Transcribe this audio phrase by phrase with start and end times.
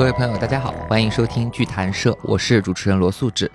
[0.00, 3.48] 各位朋友，大家好，欢迎收听剧谈社，我是主持人罗素志。《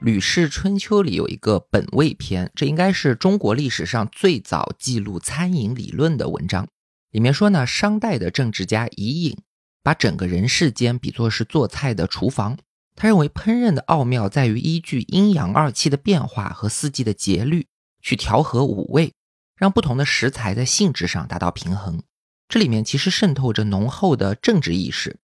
[0.00, 6.68] 吕氏春秋》里有一个本味篇，这应该是中国历史上最早记录餐饮理论的文章。
[7.12, 9.38] 里面说呢，商代的政治家伊尹
[9.82, 12.58] 把整个人世间比作是做菜的厨房，
[12.94, 17.66] 他认为烹饪的奥妙在于依据阴阳二气的变化和四季的节律
[18.02, 19.14] 去调和五味，
[19.56, 22.02] 让不同的食材在性质上达到平衡。
[22.50, 25.16] 这里面其实渗透着浓厚的政治意识。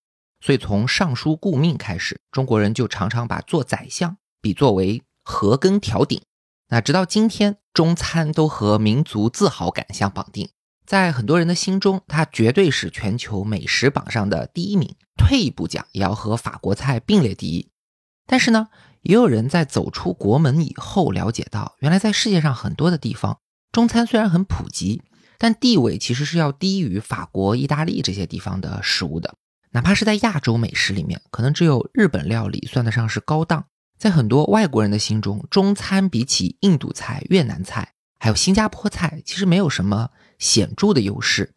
[0.44, 6.20] 所以，从尚书顾命开始，中国人就常常把做宰相比作为禾根调鼎。
[6.68, 10.48] 那直到今天，中餐都和民族自豪感相绑定，
[10.84, 14.96] 在很多人的心中，它绝对是全球美食榜上的第一名。
[15.16, 17.68] 退一步讲，也要和法国菜并列第一。
[18.26, 18.68] 但是呢，
[19.02, 23.38] 也有人在走出国门以后，了解到，原来在世界上很多的地方，
[23.70, 25.02] 中餐虽然很普及，
[25.38, 29.36] 但地位其实是要低于法国、意大利这些地方的食物的。
[29.74, 33.66] 哪怕是在亚洲美食里面，可能只有日本料理算得上是高档。
[33.98, 41.54] 在很多外国人的心中，中餐比起印度菜、越南菜，还有新加坡菜，其实没有什么显著的优势。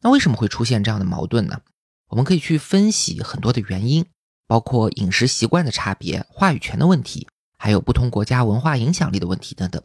[0.00, 1.60] 那为什么会出现这样的矛盾呢？
[2.08, 4.04] 我们可以去分析很多的原因，
[4.46, 9.82] 包括饮食习惯的差别、话语权的问题，还有不同国家文化影响力的问题等等。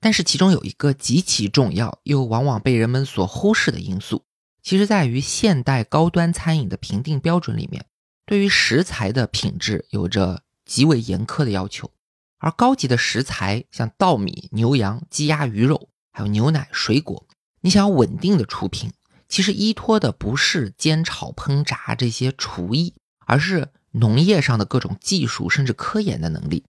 [0.00, 4.25] 但是其中有一个极其重要，又往往被人们所忽视的因素。
[4.66, 7.86] 其实在于现代高端餐饮的评定标准里面，
[8.24, 11.92] 对于食材的品质有着极为严苛的要求。
[12.38, 17.28] 而高级的食材，像稻米、牛羊、鸡鸭鱼肉，还有牛奶、水果，
[17.60, 18.92] 你想要稳定的出品，
[19.28, 26.64] 其实依托的不是煎炒烹炸这些厨艺，而是农业上的各种技术，甚至科研的能力。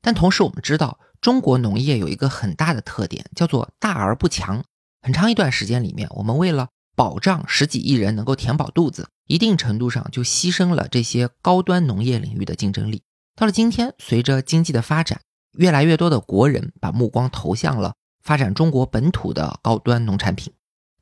[0.00, 4.64] 但同时，我们知道中国农业有一个很大的特点，叫做大而不强。
[5.00, 13.02] 很长一段时间里面，我们为了保障十几亿人能够填饱肚子，一定程度上就牺牲了这些高端农业领域的竞争力。
[13.34, 15.20] 到了今天，随着经济的发展，
[15.56, 20.52] 越来越多的国人把目光投向了发展中国本土的高端农产品。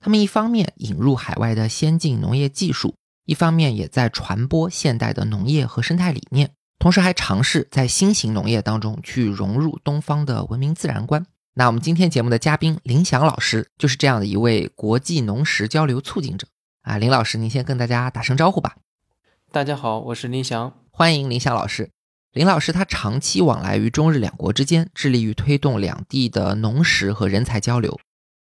[0.01, 2.95] 他们一方面引入海外的先进农业技术，
[3.27, 11.27] 一方面也在传播现代的农业和生态理念，同时还尝试在新型农业当中去融入东方的文明自然观。
[11.53, 16.47] 那我们今天节目的嘉宾林翔老师就是这样的一位国际农食交流促进者
[16.83, 18.77] 啊，林老师，您先跟大家打声招呼吧。
[19.51, 21.91] 大家好，我是林翔，欢迎林翔老师。
[22.31, 27.99] 林老师他长期往来于中日两国之间，致力于推动两地的农食和人才交流。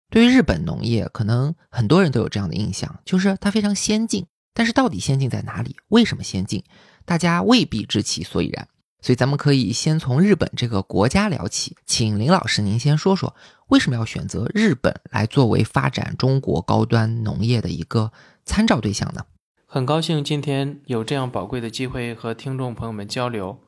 [0.09, 5.75] 对于日本农业，可能很多人都有这样的印象，就是它非常先进，但是到底先进在哪里？
[5.89, 6.63] 为什么先进？
[7.05, 8.69] 大家未必知其所以然。
[9.03, 13.35] 所以咱们可以先从日本这个国家聊起，请林老师您先说说
[13.67, 18.13] 为什么要选择日本来作为发展中国高端农业的一个
[18.45, 19.27] 参照对象呢？
[19.67, 23.59] 很高兴今天有这样宝贵的机会和听众朋友们交流。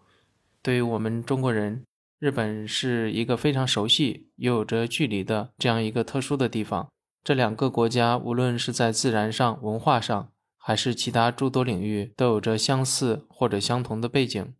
[0.62, 1.82] 对于我们中国人，
[2.20, 6.88] 日本是一个非常熟悉又有着距离的这样一个特殊的地方。
[7.24, 10.28] 这两个国家无论是在自然上、文化上，
[10.58, 14.52] 还是其他诸多领域，都有着相似或者相同的背景。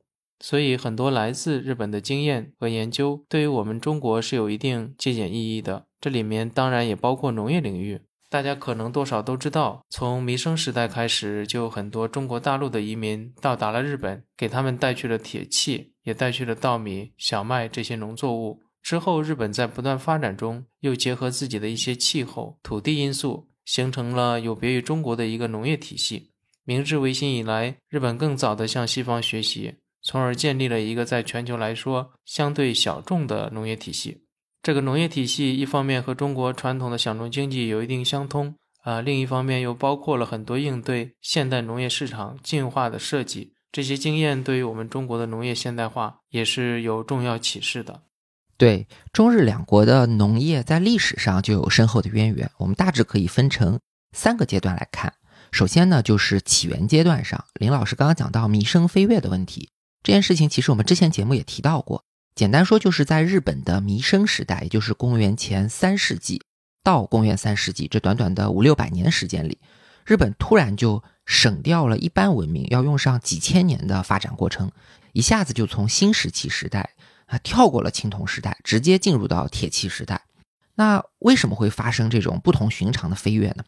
[0.46, 5.86] 所以，很多来自日本的经验和研究，对于我们中国是有一定借鉴意义的。
[5.98, 8.02] 这里面当然也包括农业领域。
[8.28, 18.60] 大家可能多少都知道，从弥生时代开始，就有很多中国大陆的移民到达了日本，给他们带去了铁器，也带去了稻米、小麦这些农作物。
[18.82, 26.32] 之后，日本在不断发展中，又结合自己的一些气候、土地因素，形成了有别于中国的一个农业体系。
[26.64, 29.76] 明治维新以来，日本更早地向西方学习。
[30.04, 34.20] 从而建立了一个在全球来说相对小众的农业体系。
[34.62, 43.54] 这个农业体系一方面和中国传统的小农经济有一定相通，啊，另一方面又包括了很多应对现代农业市场进化的设计。
[43.72, 48.02] 这些经验对于我们中国的农业现代化也是有重要启示的。
[48.56, 52.48] 对中日两国的农业在历史上就有深厚的渊源。
[52.58, 53.80] 我们大致可以分成
[54.12, 55.12] 三个阶段来看。
[55.50, 59.68] 首先呢，就是起源阶段上，林老师刚刚讲到民生飞跃的问题。
[60.04, 62.04] 这件事情其实我们之前节目也提到过，
[62.34, 66.42] 简单说就是在日本的弥生时代，也就是公元前三世纪
[66.82, 69.58] 到公元三世纪这短短的五六百年时间里，
[70.04, 74.70] 日本突然就省掉了一般文明要用上几千年的发展过程，
[75.14, 76.90] 一下子就从新石器时代
[77.24, 80.20] 啊跳过了青铜时代，直接进入到铁器时代。
[80.74, 83.64] 那为什么会发生这种不同寻常的飞跃呢？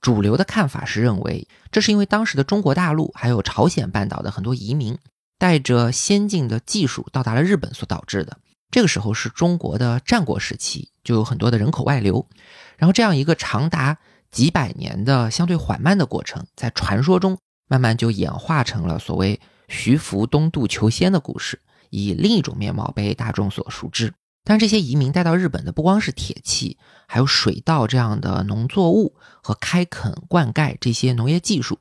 [0.00, 4.98] 主流的看法是认为，这是因为当时的中国大陆还有朝鲜半岛的很多移民。
[5.40, 8.36] 带着先进的技术到达了日本所导致的，
[8.70, 12.28] 这个时候是中国的战国时期，就有很多的人口外流，
[12.76, 13.96] 然后这样一个长达
[14.30, 21.58] 几百年的相对缓慢的过程，在传说中慢慢就演化成了所谓徐福东渡求仙的故事，
[21.88, 24.12] 以另一种面貌被大众所熟知。
[24.44, 26.76] 但这些移民带到日本的不光是铁器，
[27.08, 31.78] 还有水稻这样的农作物和开垦灌溉这些农业技术。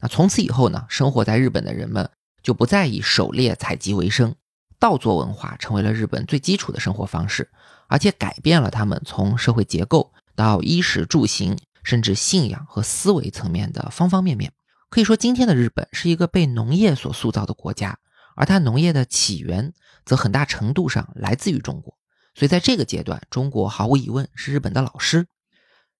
[0.00, 2.08] 那从此以后呢，生活在日本的人们
[2.42, 4.34] 就不再以狩猎采集为生，
[4.78, 7.50] 稻作文化成为了日本最基础的生活方式，
[7.88, 14.52] 而且改变了他们从社会结构到衣食住行，甚至信仰和思维层面的方方面面。
[14.88, 17.98] 可以说，今天的日本是一个被农业所塑造的国家，
[18.36, 19.72] 而它农业的起源
[20.04, 21.96] 则很大程度上来自于中国。
[22.34, 25.26] 所以，在这个阶段，中国毫无疑问是日本的老师。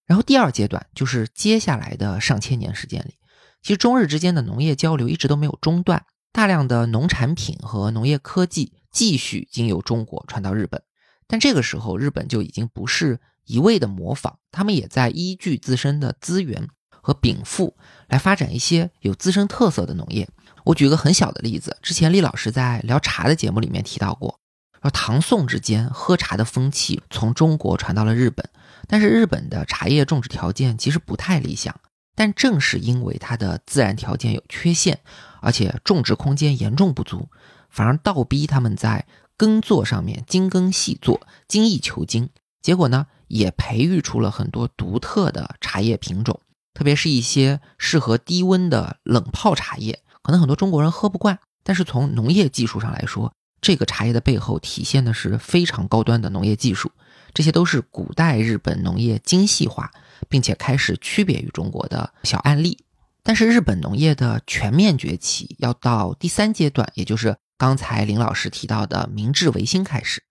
[0.05, 3.15] 然后，第二阶段就是接下来的上千年时间里。
[3.61, 10.81] 其实中日之间的农业交流一直都没有中断，大量的农产品和农业科技继续经由中国传到日本。
[11.27, 17.77] 但这个时候，日本就已经不是一味的模仿，他们也在依据自身的资源和禀赋
[18.07, 20.27] 来发展一些有自身特色的农业。
[20.65, 24.39] 我举个很小的例子，之前厉老师在聊茶的节目里面提到过，
[24.81, 28.49] 说唐宋之间喝茶的风气从中国传到了日本，
[28.87, 31.79] 但是日本的茶叶种植条件其实不太理想。
[32.15, 34.99] 但正是因为它的自然条件有缺陷，
[35.43, 37.27] 而且种植空间严重不足，
[37.69, 39.05] 反而倒逼他们在
[39.37, 42.29] 耕作上面精耕细作、精益求精。
[42.61, 46.39] 结果呢，也培育出了很多独特的茶叶品种，
[46.73, 51.37] 特别是一些适合低温的冷泡茶叶，可能很多中国人喝不惯。
[51.63, 56.91] 但是从农业技术上来说，这个茶叶的背后体现的是非常高端的农业技术。
[57.33, 59.91] 这些都是古代日本农业精细化。
[60.29, 62.77] 并且开始区别于中国的小案例，
[63.23, 70.23] 但是日本农业的全面崛起要到第三阶段，也就是刚才林老师提到的明治维新开始。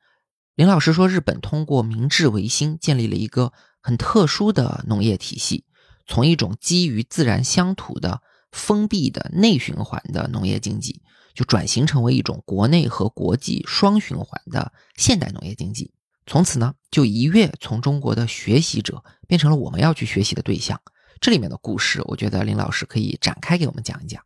[0.55, 5.65] 林老师说，日本通过明治维新建立了一个很特殊的农业体系，
[6.06, 11.00] 从一种基于自然乡土的封闭的内循环的农业经济，
[11.33, 15.94] 就转型成为一种国内和国际双循环的现代农业经济。
[16.27, 20.79] 从此呢，就一跃从中国的学习者变成了我们要去学习的对象。
[21.22, 24.20] 这里面的故事，我觉得林老师可以展开给我们讲一讲。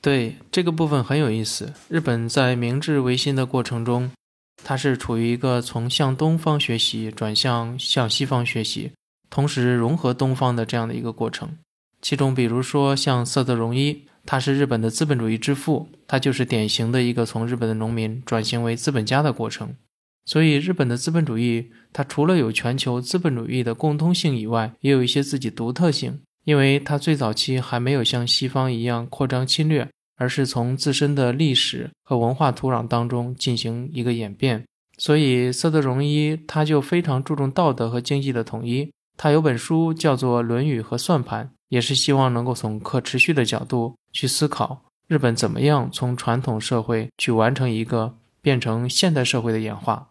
[0.00, 1.74] 对这个部分很有意思。
[1.90, 4.10] 日本在明治维新的过程中，
[4.64, 8.92] 它是处于一个从向东方学习转向向西方学习，
[9.28, 11.58] 同时融合东方的这样的一个过程。
[12.00, 19.74] 其中，比如说像色泽荣一，他是日本的资本主义之父，他就是典型的一个从日本的农民转型为资本家的过程。
[20.24, 26.20] 所以，日本的资本主义，它除了有全球资本主义的共通性以外，也有一些自己独特性。
[26.48, 29.86] 因为它最早期还没有像西方一样扩张侵略，
[30.16, 34.64] 而是从自身的历史和文化土壤当中进行一个演变。
[34.96, 38.90] 所以，色泽荣一他就非常注重道德和经济的统一。
[39.18, 50.08] 他有本书叫做《论语和算盘》，也是希望能够从可持续的角度去思考日本怎么样从传统社会去完成一个变成现代社会的演化。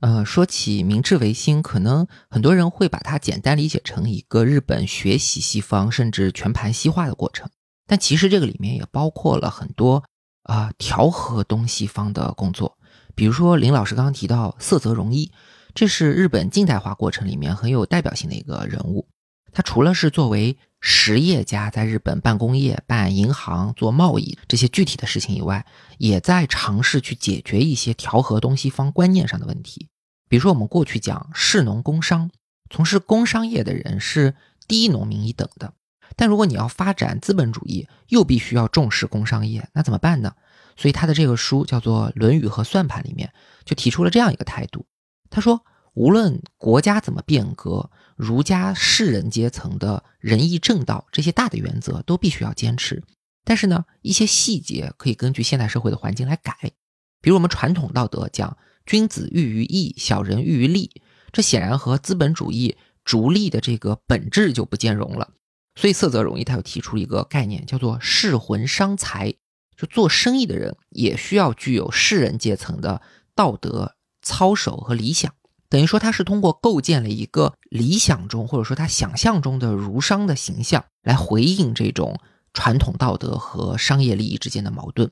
[0.00, 7.48] 呃，说起明治维新，可能很多人会把它简单理解成一个日本学习西方，甚至全盘西化的过程。
[7.86, 10.02] 但其实这个里面也包括了很多
[10.42, 12.76] 啊调和东西方的工作。
[13.14, 15.30] 比如说林老师刚刚提到色泽荣一，
[15.74, 19.08] 这是日本近代化过程里面很有代表性的一个人物。
[19.52, 25.64] 他除了是作为实业家在日本办工业、办银行、做贸易这些具体的事情以外，
[25.96, 29.88] 也在尝试去解决一些调和东西方观念上的问题。
[30.28, 32.30] 比如说，我们过去讲士农工商，
[32.68, 34.34] 从事工商业的人是
[34.68, 35.72] 低农民一等的。
[36.16, 40.34] 但如果你要发展资本主义，又必须要重视工商业，那怎么办呢？
[40.76, 43.32] 所以他的这个书叫做《论语和算盘》里面
[43.64, 44.84] 就提出了这样一个态度。
[45.30, 45.64] 他说，
[45.94, 53.02] 无论国家怎么变革，儒家士人阶层的仁义正道这些大的原则都必须要坚持。
[53.44, 56.72] 但是呢，一些细节可以根据现代社会的环境来改。
[57.20, 58.56] 比如我们传统道德讲。
[58.86, 61.00] 君子喻于义，小人喻于利，
[61.32, 65.30] 这显然和资本主义逐利的这个本质就不兼容了。
[65.74, 69.32] 所以色泽容易他又提出一个概念，叫做士魂伤财，
[69.74, 73.00] 就做生意的人也需要具有士人阶层的
[73.34, 75.32] 道德操守和理想。
[75.74, 82.20] 等于说他是通过构建了一个理想中或者说他想象中的儒商的形象，来回应这种
[82.52, 85.10] 传统道德和商业利益之间的矛盾。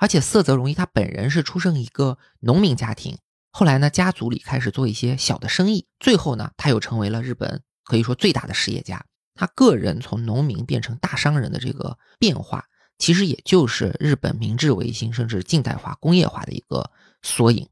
[0.00, 3.16] 而且色泽荣一他本人是出生一个农民家庭，
[3.52, 9.04] 后来呢家族里开始做一些小的生意，最后呢他又成为了日本可以说最大的实业家。
[9.36, 12.64] 他个人从农民变成大商人的这个变化，
[12.98, 16.90] 其实也就是日本明治维新甚至近代化工业化的一个
[17.22, 17.68] 缩影。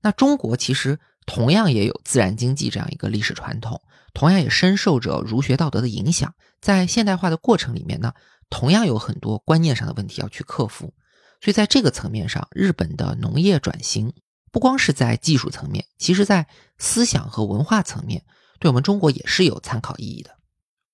[0.00, 3.82] 那中国其实同样也有自然经济这样一个历史传统，
[4.14, 6.32] 同样也深受着儒学道德的影响。
[6.60, 8.12] 在现代化的过程里面呢，
[8.48, 10.94] 同样有很多观念上的问题要去克服。
[11.42, 14.14] 所以在这个层面上，日本的农业转型
[14.50, 16.46] 不光是在技术层面，其实在
[16.78, 18.24] 思想和文化层面，
[18.58, 20.30] 对我们中国也是有参考意义的。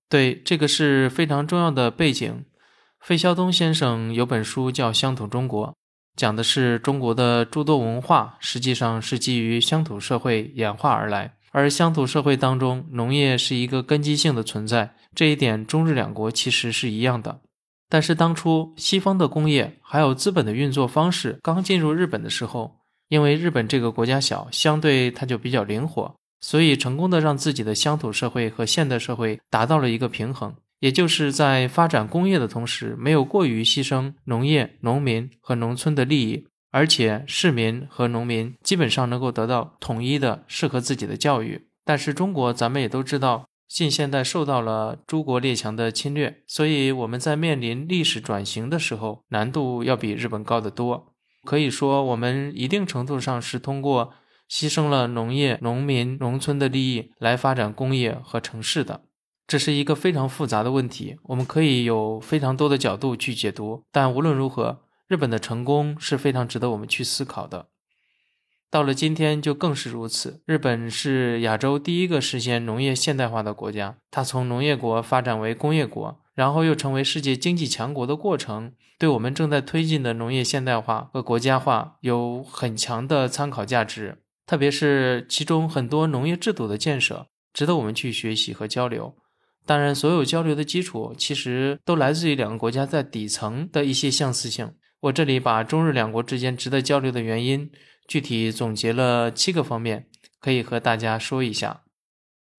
[0.09, 2.45] 对，这个是非常重要的背景。
[3.01, 5.69] 费孝通先生有本书叫《乡土中国》，
[6.17, 14.95] 讲的是中国的诸多文化实际上是基于乡土社会演化而来，而乡土社会当中，农业是一个根基性的存在。
[15.15, 17.41] 这一点，中日两国其实是一样的。
[17.89, 22.79] 但是当初西方的工业还有资本的运作方式刚进入日本的时候，
[23.09, 41.69] 因为日本这个国家小，相对它就比较灵活，所以成功的让自己的乡土社会和现代社会达到了一个平衡，也就是在发展工业的同时，没有过于牺牲农业、农民和农村的利益，而且市民和农民基本上能够得到统一的适合自己的教育。
[41.85, 43.47] 但是中国咱们也都知道。
[43.69, 51.15] 近现代受到了诸国列强的侵略，所以我们在面临历史转型的时候，难度要比日本高得多。
[51.47, 54.13] 可以说，我们一定程度上是通过
[54.51, 59.05] 牺牲了农业、农民、农村的利益来发展工业和城市的。
[59.53, 63.85] 这是一个非常复杂的问题，我们可以有非常多的角度去解读。
[63.93, 67.67] 但无论如何，日本的成功是非常值得我们去思考的。
[68.71, 70.41] 到了今天就更是如此。
[70.47, 84.23] 日本是亚洲第一个实现农业现代化的国家，它从农业国发展为工业国，然后又成为世界经济强国的过程，对我们正在推进的农业现代化和国家化有很强的参考价值。
[84.47, 89.15] 特别是其中很多农业制度的建设，值得我们去学习和交流。
[89.65, 94.75] 当然，所有交流的基础其实都来自于两个国家在底层的一些相似性。
[95.01, 97.71] 我这里把中日两国之间值得交流的原因。
[98.09, 100.09] 具体总结了七个方面，
[100.41, 101.83] 可以和大家说一下。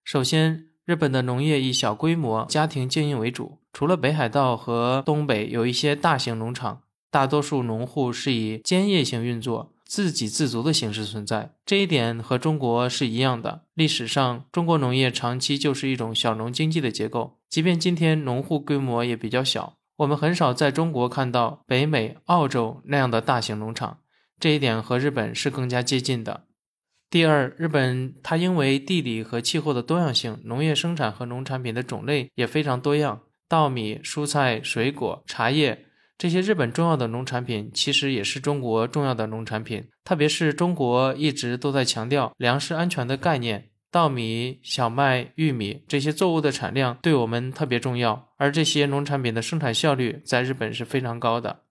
[0.04, 11.54] 首先，日本的农业以小规模家庭经营为主，除了北海道和东北有一些大型农场，大多数农户是以兼业型运作、自给自足的形式存在。
[11.66, 13.64] 这一点和中国是一样的。
[13.74, 24.00] 历史上，中国农业长期就是一种小农经济的结构，即便今天农户规模也比较小，我们很少在中国看到北美、澳洲那样的大型农场。
[24.40, 26.46] 这一点和日本是更加接近的。
[27.10, 33.22] 第二，日本它因为地理和气候的多样性，农业生产和农产品的种类也非常多样。
[33.48, 35.86] 稻米、蔬菜、水果、茶叶
[36.24, 39.90] 这些日本重要的农产品，其实也是中国重要的农产品。
[40.06, 51.64] 特别是中国一直都在强调粮食安全的概念，稻米、小麦、玉米这些作物的产量对我们特别重要，而这些农产品的生产效率在日本是非常高的。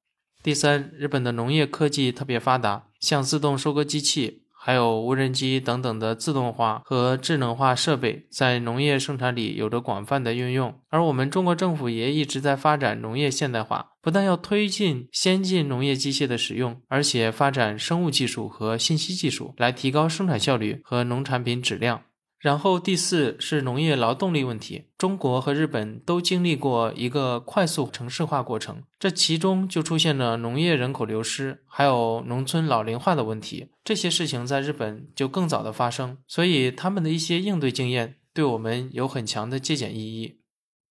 [0.42, 10.78] 第三，日本的农业科技特别发达，像自动收割机器、还有无人机等等的自动化和智能化设备，在农业生产里有着广泛的运用。
[10.90, 22.02] 而我们中国政府也一直在发展农业现代化，不但要推进先进农业机械的使用，而且发展生物技术和信息技术，来提高生产效率和农产品质量。
[22.40, 40.40] 然后第四是农业劳动力问题，中国和日本都经历过一个快速城市化过程，这其中就出现了农业人口流失，还有农村老龄化的问题，这些事情在日本就更早的发生，所以他们的一些应对经验对我们有很强的借鉴意义。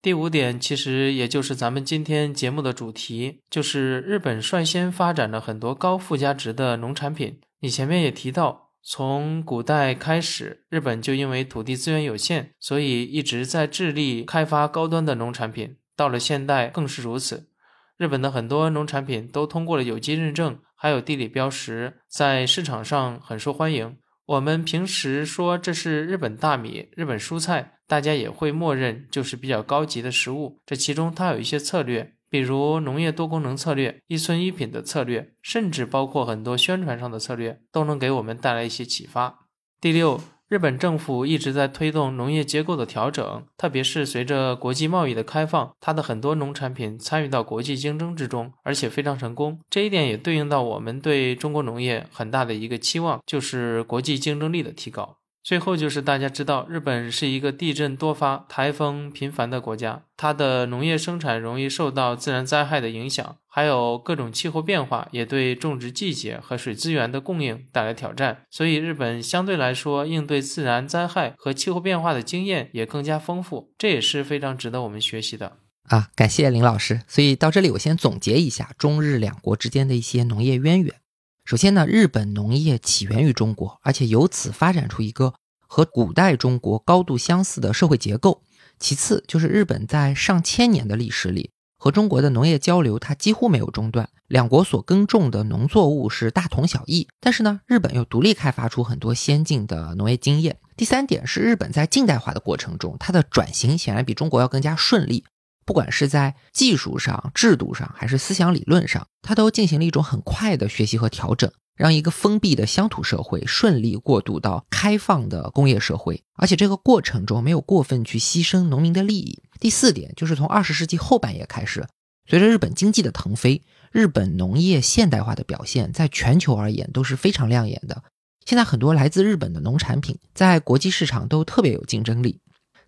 [0.02, 8.72] 第五点其实也就是咱们今天节目的主题，就是日本率先发展了很多高附加值的农产品，你前面也提到。
[8.84, 15.76] 从古代开始，日本就因为土地资源有限，所以一直在致力开发高端的农产品。
[15.96, 17.50] 到了现代更是如此，
[17.96, 23.98] 日本的很多农产品都通过了有机认证，还有地理标识，在市场上很受欢迎。
[24.26, 30.62] 我们平时说这是日本大米、日本蔬菜，大家也会默认就是比较高级的食物。
[30.66, 32.14] 这其中它有一些策略。
[32.30, 39.40] 比如农业多功能策略、一村一品的策略，甚至包括很多宣传上的策略，都能给我们带来一些启发。
[39.82, 49.60] 第六，日本政府一直在推动农业结构的调整，特别是随着国际贸易的开放，它的很多农产品参与到国际竞争之中，而且非常成功。
[49.70, 55.18] 这一点也对应到我们对中国农业很大的一个期望，就是国际竞争力的提高。
[55.44, 68.44] 最后就是大家知道，日本是一个地震多发、台风频繁的国家，它的农业生产容易受到自然灾害的影响，还有各种气候变化也对种植季节和水资源的供应带来挑战。
[68.52, 75.58] 所以，日本相对来说应对自然灾害和气候变化的经验也更加丰富，这也是非常值得我们学习的
[75.88, 76.10] 啊！
[76.16, 77.02] 感谢林老师。
[77.08, 80.96] 所以到这里，我先总结一下中日两国之间的一些农业渊源。
[81.44, 85.34] 首先呢，日本农业起源于中国，而且由此发展出一个
[85.68, 88.42] 和古代中国高度相似的社会结构。
[88.80, 97.08] 其次就是日本在上千年的历史里和中国的农业交流它几乎没有中断，两国所耕种的农作物是大同小异。
[97.20, 100.58] 但是呢，日本又独立开发出很多先进的农业经验。
[100.78, 105.26] 第三点是日本在近代化的过程中，它的转型显然比中国要更加顺利。
[105.66, 119.42] 不管是在技术上、制度上，还是思想理论上，它都进行了一种很快的学习和调整，让一个封闭的乡土社会顺利过渡到开放的工业社会，而且这个过程中没有过分去牺牲农民的利益。
[119.60, 121.88] 第四点就是从二十世纪后半叶开始，
[122.28, 128.04] 随着日本经济的腾飞，日本农业现代化的表现在全球而言都是非常亮眼的。
[128.44, 132.40] 现在很多来自日本的农产品在国际市场都特别有竞争力。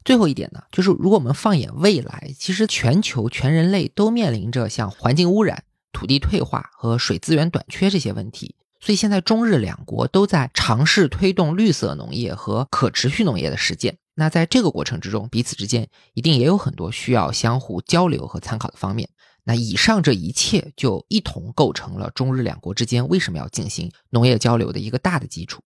[0.03, 8.55] 最后一点呢，就是如果我们放眼未来，其实全球全人类都面临着像环境污染、土地退化和水资源短缺这些问题。
[8.79, 13.97] 所以现在中日两国都在尝试推动绿色农业和可持续农业的实践。
[14.15, 19.09] 那在这个过程之中，彼此之间一定也有很多需要相互交流和参考的方面。
[19.45, 25.61] 那以上这一切就一同构成了中日两国之间为什么要进行农业交流的一个大的基础。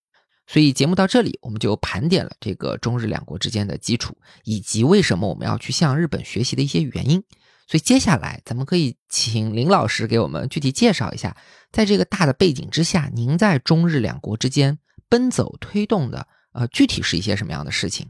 [0.50, 7.22] 所以节目到这里，我们就盘点了这个中日两国之间的基础，以及为什么我们要去向日本学习的一些原因。
[7.66, 11.36] 所以接下来，咱们可以请林老师给我们具体介绍一下，
[11.70, 14.78] 在这个大的背景之下，您在中日两国之间
[15.10, 18.08] 奔走推动的，呃，具体是一些什么样的事情？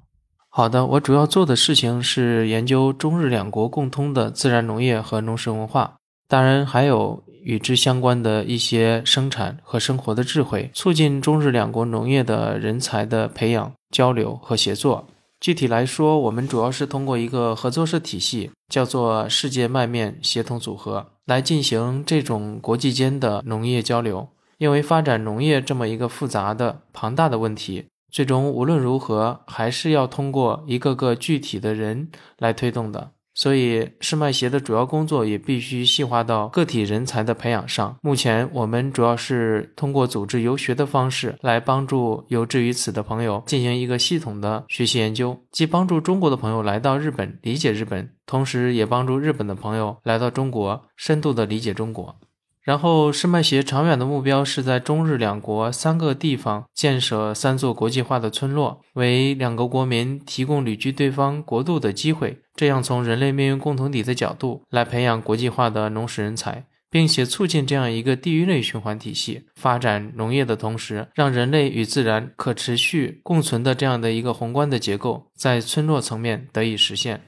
[0.49, 5.97] 好的，我主要做的事情是研究中日两国共通的自然农业和农食文化，
[6.28, 7.25] 当然还有。
[7.49, 15.09] 与之相关的一些生产和生活的智慧，促进中日两国农业的人才的培养、交流和协作。
[15.40, 24.28] 具体来说，我们主要是通过一个合作社体系，叫做世界麦面协同组合，来进行这种国际间的农业交流。
[24.59, 33.12] 因为发展农业这么一个复杂的、庞大的问题，最终无论如何还是要通过一个个具体的人来推动的。
[33.38, 37.96] 所以，世麦协的主要工作也必须细化到个体人才的培养上。
[38.03, 52.16] 目前，我们主要是通过组织游学的方式来帮助有志于此的朋友进行一个系统的学习研究，既帮助中国的朋友来到日本理解日本，同时也帮助日本的朋友来到中国深度的理解中国。
[52.62, 62.38] 然后，世麦协长远的目标是在中日两国三个地方建设三座国际化的村落，为两个国民提供旅居对方国度的机会。
[62.55, 77.23] 这样，从人类命运共同体的角度来培养国际化的农食人才，并且促进这样一个地域内循环体系发展农业的同时，让人类与自然可持续共存的这样的一个宏观的结构在村落层面得以实现。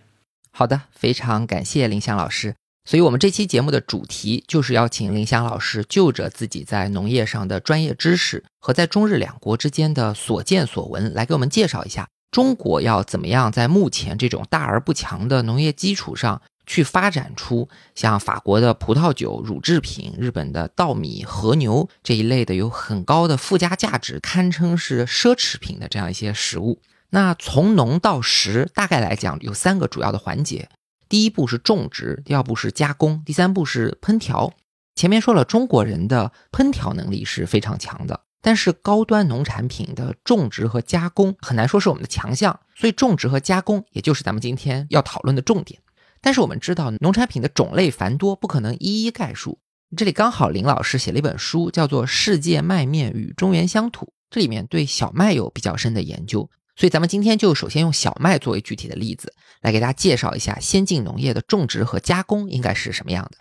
[0.53, 2.57] 好的，非常感谢林香老师。
[2.85, 26.81] 所以，我们这期节目的主题就是要请林香老师就着自己在农业上的专业知识和在中日两国之间的所见所闻，来给我们介绍一下中国要怎么样在目前这种大而不强的农业基础上去发展出像法国的葡萄酒、乳制品、日本的稻米、和牛这一类的有很高的附加价值、堪称是奢侈品的这样一些食物。
[27.11, 30.69] 那从农到食，大概来讲有三个主要的环节。
[31.11, 34.55] 第一步是种植，第二步是加工，第三步是烹调。
[34.95, 45.83] 前面说了，中国人的烹调能力是非常强的，但是高端农产品的种植和加工很难说是我们的强项，所以种植和加工也就是咱们今天要讨论的重点。
[46.21, 49.59] 但是我们知道，农产品的种类繁多，不可能一一概述。
[49.97, 56.49] 这里刚好林老师写了一本书，叫做《世界麦面与中原乡土》，这里面对小麦有比较深的研究。
[56.81, 63.37] 所以咱们今天就首先用小麦作为具体的例子，来给大家介绍一下先进农业的种植和加工应该是什么样的。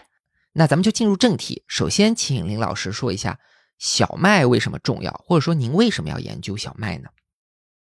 [0.52, 3.40] 那咱们就进入正题，首先请林老师说一下
[3.78, 7.12] 小麦为什么重要，或者说您为什么要研究小麦呢？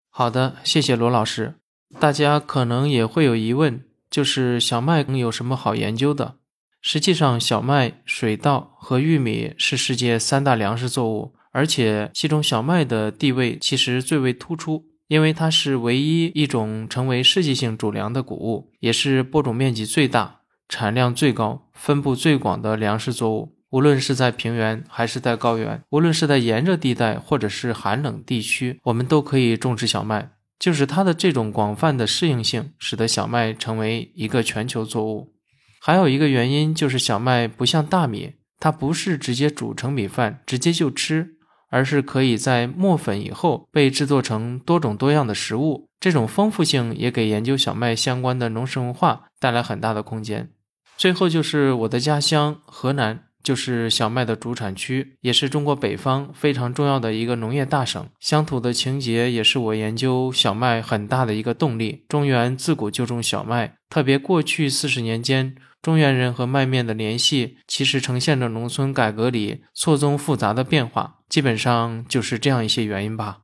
[0.08, 1.56] 好的，谢谢罗老师。
[1.98, 6.36] 大家可能也会有疑问，就是小麦能有什么好研究的？
[6.80, 14.86] 实际上，小麦、水稻和玉米是世界三大粮食作物，而且其中小麦的地位其实最为突出。
[15.10, 23.56] 因为它是唯一一种成为世界性主粮的谷物，也是播种面积最大、产量最高、分布最广的粮食作物。
[23.70, 30.30] 无论是在平原还是在高原，无论是在炎热地带或者是寒冷地区，我们都可以种植小麦。
[30.60, 35.34] 就是它的这种广泛的适应性，使得小麦成为一个全球作物。
[35.80, 41.34] 还有一个原因就是小麦不像大米，它不是直接煮成米饭直接就吃。
[41.70, 50.50] 而是可以在磨粉以后被制作成多种多样的食物，这种丰富性也给研究小麦相关的农食文化带来很大的空间。
[50.96, 58.06] 最后就是我的家乡河南，就是小麦的主产区，也是中国北方非常重要的一个农业大省。
[58.18, 62.04] 乡土的情节也是我研究小麦很大的一个动力。
[62.06, 73.38] 中原自古就种小麦，特别过去四十年间，中原人和麦面的联系，其实呈现着农村改革里错综复杂的变化，基本上就是这样一些原因吧。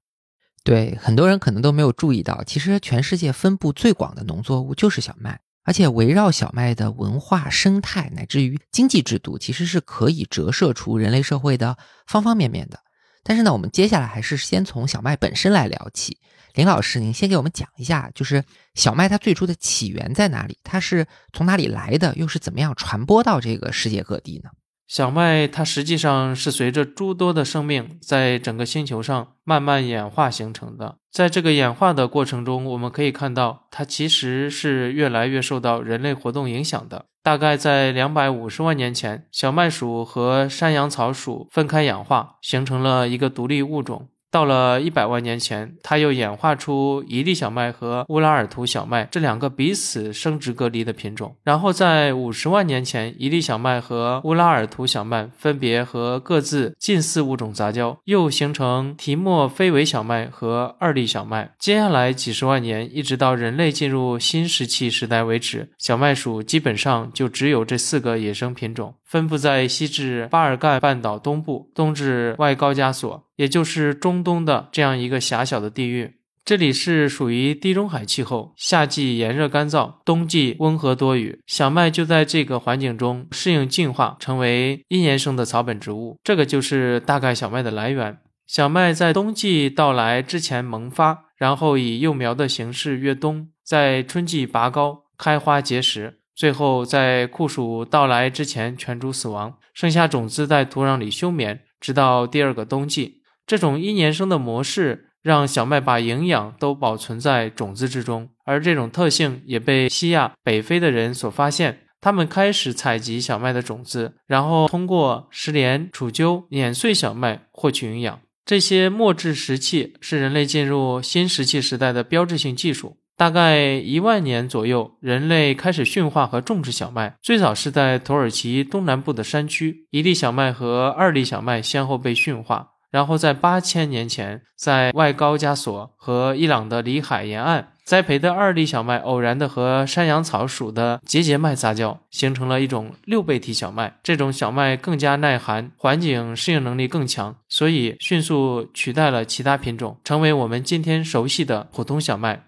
[0.62, 12.81] 对，很多人可能都没有注意到，其实全世界分布最广的农作物就是小麦，而且围绕小麦的文化、生态乃至于经济制度，其实是可以折射出人类社会的方方面面的。
[13.22, 16.18] 但是呢，我们接下来还是先从小麦本身来聊起。
[16.57, 18.42] 林老师，您先给我们讲一下，就是
[18.75, 20.57] 小麦它最初的起源在哪里？
[20.64, 22.14] 它是从哪里来的？
[22.16, 24.49] 又是怎么样传播到这个世界各地呢？
[24.88, 30.97] 小麦它实际上是随着诸多的生命在整个星球上慢慢演化形成的。
[31.12, 37.05] 在这个演化的过程中，我们可以看到，它其实是越来越受到人类活动影响的。
[37.23, 44.09] 大概在两百五十万年前，小麦属和山羊草属分开演化，形成了一个独立物种。
[44.31, 51.37] 到了一百万年前，它又演化出一粒小麦和乌拉尔图小麦这两个彼此生殖隔离的品种。
[51.43, 61.55] 然后在五十万年前，一粒小麦和乌拉尔图小麦分别和各自近似物种杂交，又形成提莫菲韦小麦和二粒小麦。
[61.59, 68.95] 接下来几十万年，一直到人类进入新石器时代为止，小麦属基本上就只有这四个野生品种。
[69.07, 76.16] 分布在西至巴尔干半岛东部，东至外高加索，也就是中东的这样一个狭小的地域。
[76.45, 81.40] 这里是属于地中海气候，夏季炎热干燥，冬季温和多雨。
[81.47, 86.16] 小麦就在这个环境中适应进化，成为一年生的草本植物。
[86.23, 88.19] 这个就是大概小麦的来源。
[88.47, 96.21] 小麦在冬季到来之前萌发，然后以幼苗的形式越冬，在春季拔高，开花结实。
[96.37, 103.22] 最后，在酷暑到来之前全株死亡，剩下种子在土壤里休眠，直到第二个冬季。
[103.46, 111.81] 这种一年生的模式让小麦把营养都保存在种子之中，而这种特性也被西亚、北非的人所发现。
[111.99, 118.20] 他们开始采集小麦的种子，然后通过石镰、杵臼碾碎小麦获取营养。
[118.44, 122.99] 这些末制石器是人类进入新石器时代的标志性技术。
[123.16, 127.14] 大概一万年左右，人类开始驯化和种植小麦。
[127.22, 132.72] 最早是在土耳其东南部的山区，一粒小麦和二粒小麦先后被驯化。
[132.90, 143.98] 然后在八千年前，在外高加索和伊朗的里海沿岸栽培的二粒小麦，偶然的和山羊草属的节节麦杂交，形成了一种六倍体小麦。
[144.02, 152.44] 这种小麦更加耐寒，环境适应能力更强，所以迅速取代了其他品种，成为我们今天熟悉的普通小麦。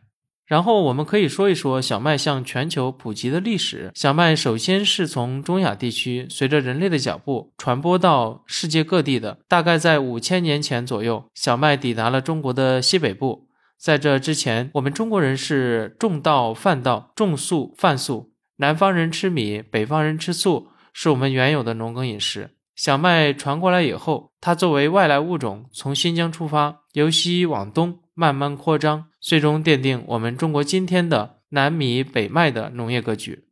[0.48, 3.92] 然后我们可以说一说小麦向全球普及的历史。
[3.94, 9.40] 小麦首先是从中亚地区随着人类的脚步传播到世界各地的。
[9.46, 13.46] 大概在五千年前左右，小麦抵达了中国的西北部。
[13.78, 18.32] 在这之前，我们中国人是种稻贩稻，种粟贩粟。
[18.56, 22.52] 南方人吃米，北方人吃粟，是我们原有的农耕饮食。
[22.74, 29.04] 小麦传过来以后，它作为外来物种从新疆出发，由西往东慢慢扩张。
[29.20, 33.44] 最终奠定我们中国今天的南米北麦的农业格局。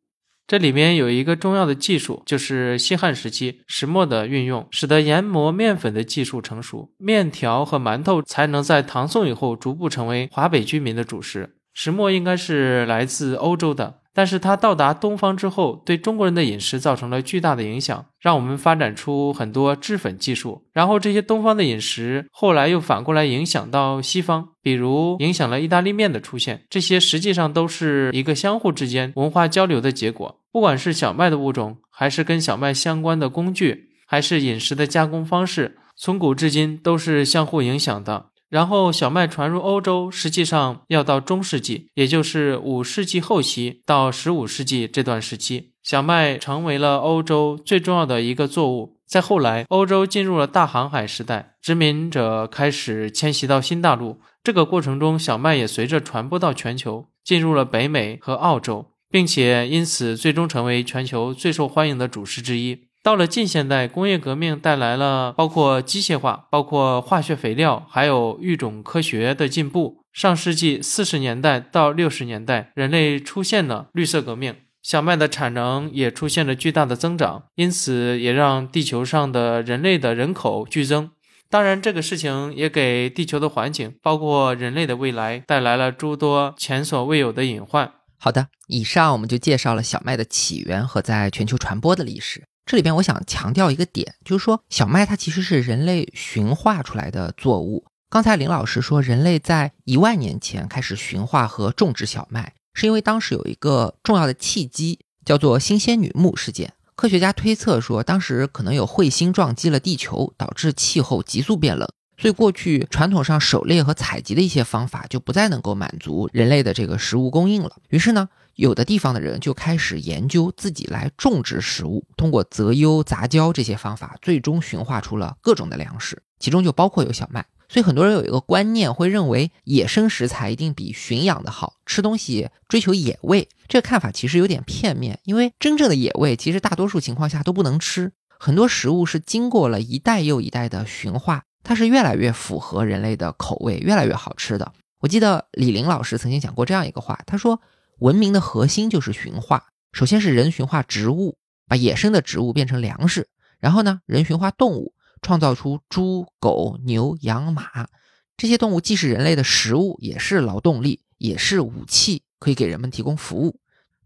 [0.49, 11.57] 这里面有一个重要的技术，就是西汉时期石磨的运用，使得研磨面粉的技术成熟，面条和馒头才能在唐宋以后逐步成为华北居民的主食。
[11.73, 14.01] 石磨应该是来自欧洲的。
[14.17, 20.63] 但是它到达东方之后，对中国人的饮食造成了巨大的影响，让我们发展出很多制粉技术。
[20.73, 26.63] 然后这些东方的饮食后来又反过来影响到西方，比如影响了意大利面的出现。
[26.71, 30.41] 这些实际上都是一个相互之间文化交流的结果。
[30.51, 38.31] 不管是小麦的物种，还是跟小麦相关的工具，还是饮食的加工方式，从古至今都是相互影响的。
[38.49, 48.97] 然后小麦传入欧洲，实际上要到中世纪，也就是五世纪后期到十五世纪这段时期，小麦成为了欧洲最重要的一个作物。
[49.07, 54.21] 再后来，欧洲进入了大航海时代，殖民者开始迁徙到新大陆。
[54.43, 62.86] 这个过程中，小麦也随着传播到全球，进入了北美和澳洲，并且因此最终成为全球最受欢迎的主食之一。
[63.07, 70.03] 到了近现代，工业革命带来了包括机械化、包括化学肥料，还有育种科学的进步。
[70.13, 81.13] 上世纪四十年代到六十年代，人类出现了绿色革命，小麦的产能也出现了巨大的增长，因此也让地球上的人类的人口剧增。
[81.49, 87.93] 当然，这个事情也给地球的环境，包括人类的未来，带来了诸多前所未有的隐患。
[88.19, 92.43] 好的，以上我们就介绍了小麦的起源和在全球传播的历史。
[92.67, 97.85] 这里边我想强调一个点，就是说小麦它其实是人类驯化出来的作物。
[98.11, 106.73] 刚才林老师说，人类在一万年前开始驯化和种植小麦，是因为当时有一个重要的契机，叫做“新仙女木事件”。
[106.97, 117.77] 科学家推测说，当时可能有彗星撞击了地球，导致气候急速变冷，所以过去传统上狩猎和采集的一些方法就不再能够满足人类的这个食物供应了。
[117.91, 127.47] 于是呢，有的地方的人就开始研究自己来种植食物，通过择优杂交这些方法，最终驯化出了各种的粮食，其中就包括有小麦。
[127.69, 133.49] 所以很多人有一个观念，会认为野生食材一定比驯养的好，吃东西追求野味。
[133.69, 138.13] 这个看法其实有点片面，因为真正的野味其实大多数情况下都不能吃。
[138.39, 144.73] 很多食物是经过了一代又一代的驯化，它是越来越符合人类的口味，越来越好吃的。
[145.01, 147.61] 我记得李林老师曾经讲过这样一个话，他说
[147.99, 153.29] ：“文明的核心就是驯化，首先是人驯化植物，把野生的植物变成粮食，
[153.59, 157.89] 然后呢，人驯化动物。”创造出猪、狗、牛、羊、马
[158.37, 163.59] 这些动物，既是人类的食物，也是劳动力，也是武器，可以给人们提供服务。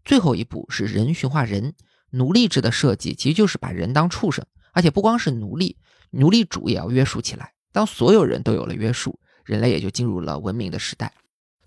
[0.05, 1.75] 最后一步是人驯化人，
[2.11, 5.77] 奴隶制的设计其实就是把人当畜生，而且不光是奴隶，
[6.11, 7.53] 奴隶主也要约束起来。
[7.73, 11.13] 当所有人都有了约束，人类也就进入了文明的时代。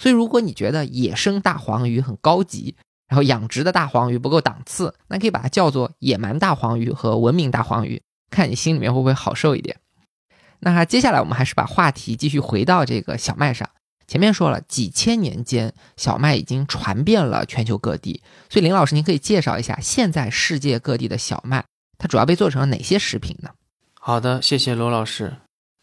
[0.05, 2.77] 所以，如果你觉得野生大黄鱼很高级，
[3.09, 8.03] 然后养殖的大黄鱼不够档次，那可以把它叫做野蛮大黄鱼和文明大黄鱼。
[8.29, 9.79] 看你心里面会不会好受一点？
[10.61, 13.67] 那接下来我们还是把话题继续回到这个小麦上。
[14.07, 21.65] 前面说了，几千年间小麦已经传遍了全球各地，所以林老师，您可以介绍一下现在世界各地的小麦，
[21.97, 23.49] 它主要被做成了哪些食品呢？
[23.99, 25.35] 好的，谢谢罗老师。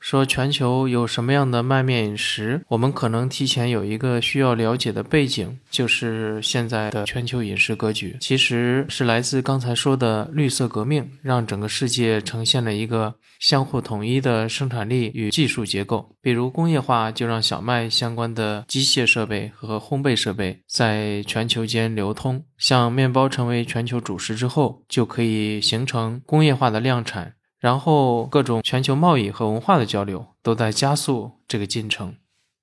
[0.02, 16.10] 说全球有什么样的麦面饮食，我们可能提前有一个需要了解的背景，就是现在的全球饮食格局，其实是来自刚才说的绿色革命，让整个世界呈现了一个相互统一的生产力与技术结构。
[16.20, 22.44] 比如工业化，就让小麦相关的机械设备和烘焙设备在全球间流通。
[22.58, 27.36] 像面包成为全球主食之后，就可以形成工业化的量产。
[27.62, 32.16] 然后，各种全球贸易和文化的交流都在加速这个进程，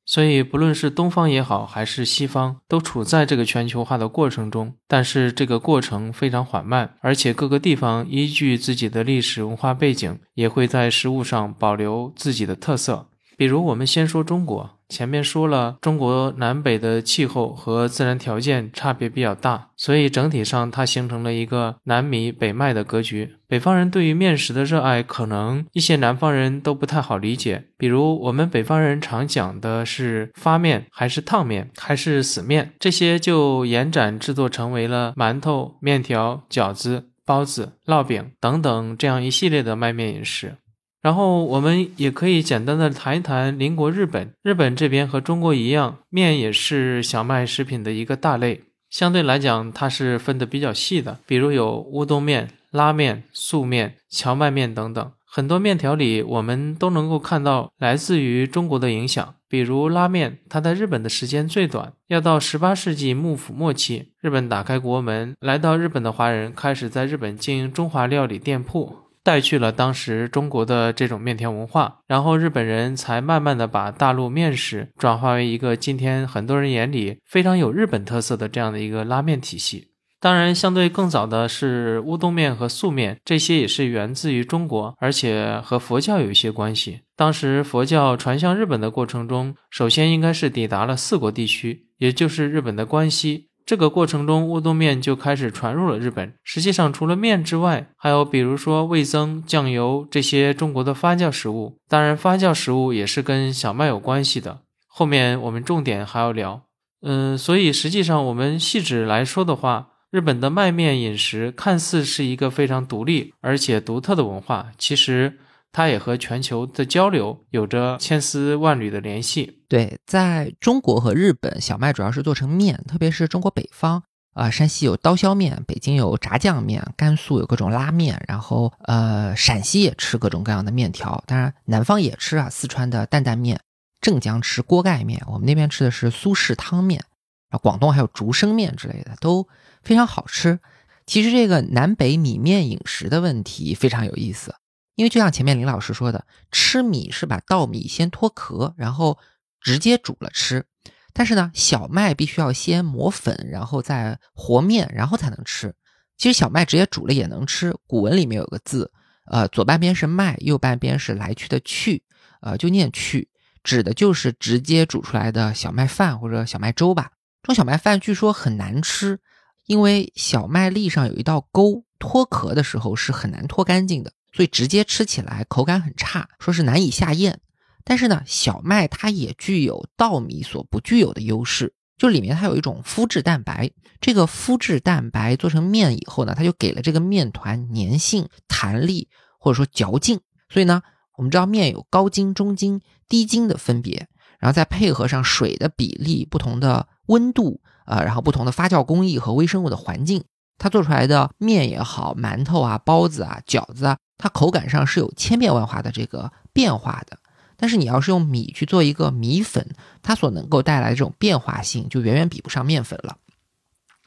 [0.05, 4.75] 所以不论是东方也好，还是西方，都处在这个全球化的过程中。
[4.89, 13.07] 但是这个过程非常缓慢，而且各个地方依据自己的历史文化背景，也会在食物上保留自己的特色。
[13.37, 14.78] 比如，我们先说中国。
[14.89, 23.37] 前面说了，中国南北的气候和自然条件差别比较大，所以整体上它形成了一个南米北麦的格局。
[23.47, 27.65] 北方人对于面食的热爱，可能一些南方人都不太好理解。
[27.77, 40.57] 比如，我们北方人常讲的是发面，还是烫面，还是死面，这些就延展制作成为了馒头、面条、饺子、包子、烙饼等等这样一系列的麦面饮食。
[41.01, 44.31] 然后我们也可以简单的谈一谈邻国日本。
[44.43, 48.63] 日本这边和中国一样，面也是小麦食品的一个大类。
[48.91, 55.13] 相对来讲，它是分的比较细的，比如有乌冬面、拉面、素面、荞麦面等等。
[55.31, 59.35] 很多面条里，我们都能够看到来自于中国的影响。
[59.47, 68.97] 比如拉面，它在日本的时间最短，要到十八世纪幕府末期，日本打开国门，来到日本的华人开始在日本经营中华料理店铺。
[69.29, 79.89] 带去了当时中国的这种面条文化，然后日本人才慢慢的把大陆面食转化为一个今天很多人眼里非常有日本特色的这样的一个拉面体系。
[80.19, 87.01] 当然，相对更早的是乌冬面和素面，这些也是源自于中国，而且和佛教有一些关系。
[87.15, 93.48] 当时佛教传向日本的过程中，首先应该是抵达了四国地区，也就是日本的关西。
[93.69, 96.33] 这个过程中，乌冬面就开始传入了日本。
[96.43, 101.77] 实际上，除了面之外，还有比如说味增、酱油这些中国的发酵食物。
[101.87, 104.61] 当然，发酵食物也是跟小麦有关系的。
[104.87, 106.63] 后面我们重点还要聊。
[107.03, 115.41] 嗯，所以实际上我们细致来说的话，日本的麦面饮食看似是一个非常独立而且独特的文化，其实。
[115.73, 119.63] 它也和全球的交流有着千丝万缕的联系。
[119.69, 124.03] 对，在中国和日本，小麦主要是做成面，特别是中国北方
[124.35, 131.23] 啊，山西有刀削面，北京有炸酱面，甘肃有各种拉面，然后呃，陕西也吃各种各样的面条。
[131.27, 133.61] 当然，南方也吃啊，四川的担担面，
[134.01, 137.05] 镇江吃锅盖面，我们那边吃的是苏式汤面
[137.51, 139.47] 啊，广东还有竹升面之类的，都
[139.83, 140.59] 非常好吃。
[141.05, 144.55] 其实这个南北米面饮食的问题非常有意思。
[144.99, 149.17] 因为就像前面林老师说的，吃米是把稻米先脱壳，然后
[149.61, 150.67] 直接煮了吃。
[151.13, 155.73] 但是呢，小麦必须要先磨粉，然后再和面，然后才能吃。
[156.17, 157.77] 其实小麦直接煮了也能吃。
[157.87, 158.91] 古文里面有个字，
[159.27, 162.03] 呃，左半边是麦，右半边是来去的去，
[162.41, 163.29] 呃，就念去，
[163.63, 167.13] 指的就是直接煮出来的小麦饭或者小麦粥吧。
[167.45, 169.21] 这种小麦饭据说很难吃，
[169.67, 177.41] 因为小麦粒上有一道沟，脱壳的时候是很难脱干净的，所以直接吃起来口感很差，说是难以下咽。
[177.83, 183.69] 但是呢，小麦它也具有稻米所不具有的优势，就里面它有一种麸质蛋白，
[184.01, 189.09] 这个麸质蛋白做成面以后呢，它就给了这个面团粘性、弹力
[189.41, 190.21] 或者说嚼劲。
[190.49, 190.83] 所以呢，
[191.17, 194.07] 我们知道面有高筋、中筋、低筋的分别，
[194.39, 197.61] 然后再配合上水的比例、不同的温度。
[197.87, 200.23] 呃，然后不同的发酵工艺和微生物的环境，
[200.59, 207.19] 它做出来的面也好，馒头啊、包子啊、饺子啊，它口感上是有千变万化的这个变化的。
[207.57, 209.67] 但是你要是用米去做一个米粉，
[210.03, 213.17] 它所能够带来的这种变化性就远远比不上面粉了。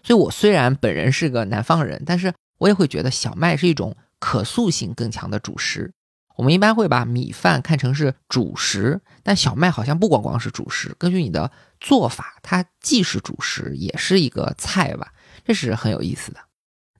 [0.04, 5.92] 所以我虽然本人是个南方人，但是我也会觉得小麦是一种可塑性更强的主食。
[6.38, 10.96] 我们一般会把米饭看成是主食，但小麦好像不光光是主食。
[10.98, 15.12] 根据你的做法，它既是主食，也是一个菜吧，
[15.44, 16.40] 这是很有意思的。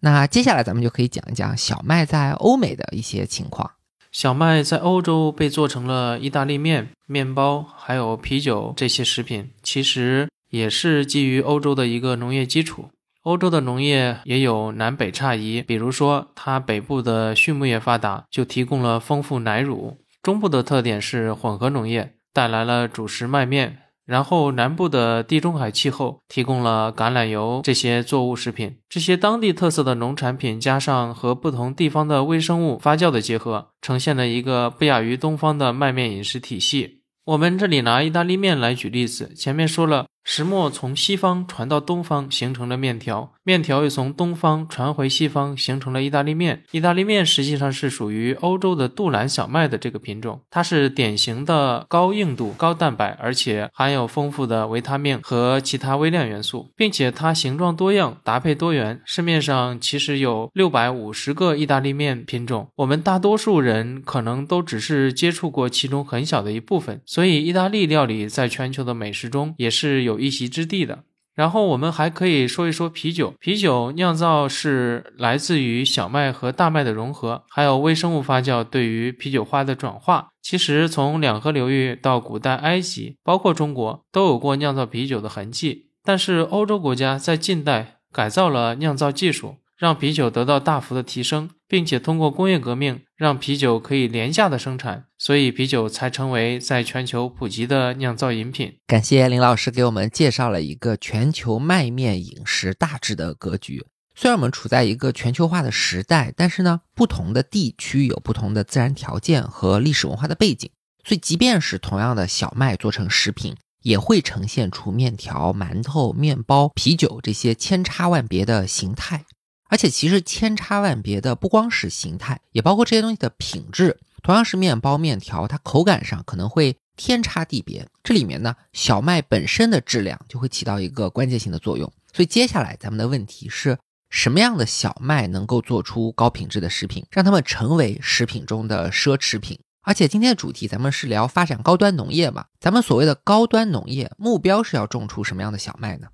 [0.02, 3.72] 那接下来咱们就可以讲一讲小麦在欧美的一些情况。
[4.12, 12.90] 小麦在欧洲被做成了意大利面、面包，还有啤酒这些食品，其实也是基于欧洲的一个农业基础。
[13.22, 23.74] 欧洲的农业也有南北差异，比如说，它北部的畜牧业发达，就提供了丰富奶乳；中部的特点是混合农业，带来了主食麦面；
[24.12, 28.76] 然后南部的地中海气候提供了橄榄油这些作物食品。
[28.90, 37.00] 这些当地特色的农产品，加上和不同地方的微生物发酵的结合，呈现了一个不亚于东方的麦面饮食体系。
[37.24, 40.08] 我们这里拿意大利面来举例子，前面说了。
[40.24, 46.64] 石磨从西方传到东方，形成了面条；面条又从东方传回西方，形成了意大利面。
[46.72, 59.02] 意大利面实际上是属于欧洲的杜兰小麦的这个品种，它是典型的高硬度、高蛋白，而且含有丰富的维他命和其他微量元素，并且它形状多样、搭配多元。
[59.04, 70.11] 市面上其实有六百五十个意大利面品种，我们大多数人可能都只是接触过其中很小的一部分，所以意大利料理在全球的美食中也是有。
[70.12, 71.04] 有一席之地的。
[71.34, 73.34] 然后我们还可以说一说啤酒。
[73.40, 80.28] 啤酒酿造是来自于小麦和大麦的融合，还有微生物发酵对于啤酒花的转化。
[80.42, 85.88] 其实从两河流域到古代埃及，包括中国，都有过酿造啤酒的痕迹。
[86.04, 89.56] 但是欧洲国家在近代改造了酿造技术。
[89.82, 98.78] 让啤酒得到大幅的提升，并且通过工业革命让啤酒可以廉价的生产，所以啤酒才成为在全球普及的酿造饮品。
[98.86, 103.84] 感谢林老师给我们介绍了一个全球麦面饮食大致的格局。
[104.14, 110.70] 虽然我们处在一个全球化的时代，但是呢，不同的地区有不同的自然条件和历史文化的背景，
[111.04, 119.26] 所以即便是同样的小麦做成食品，也会呈现出面条、馒头、面包、啤酒这些千差万别的形态。
[119.72, 123.98] 而且其实千差万别的不光是形态，也包括这些东西的品质。
[124.22, 127.88] 同样是面包、面条，它口感上可能会天差地别。
[128.04, 131.90] 这里面呢，小麦本身的质量就会起到一个关键性的作用。
[132.12, 133.78] 所以接下来咱们的问题是
[134.10, 139.58] 什么样的小麦能够做出高品质的食品，让它们成为食品中的奢侈品？
[139.84, 142.46] 而且今天的主题咱们是聊发展高端农业嘛？
[142.60, 146.08] 咱们所谓的高端农业目标是要种出什么样的小麦呢？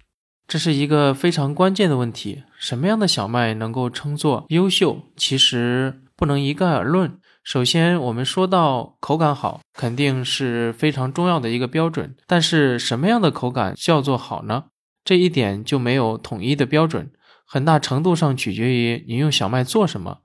[0.47, 2.43] 这是一个非常关键的问题。
[2.57, 5.01] 什么样的小麦能够称作优秀？
[5.17, 7.19] 其实不能一概而论。
[7.43, 12.15] 首先，我们说到口感好，肯定是非常重要的一个标准。
[12.25, 14.65] 但是，什么样的口感叫做好呢？
[15.03, 17.12] 这一点就没有统一的标准，
[17.45, 20.19] 很大程度上取决于你用小麦做什么。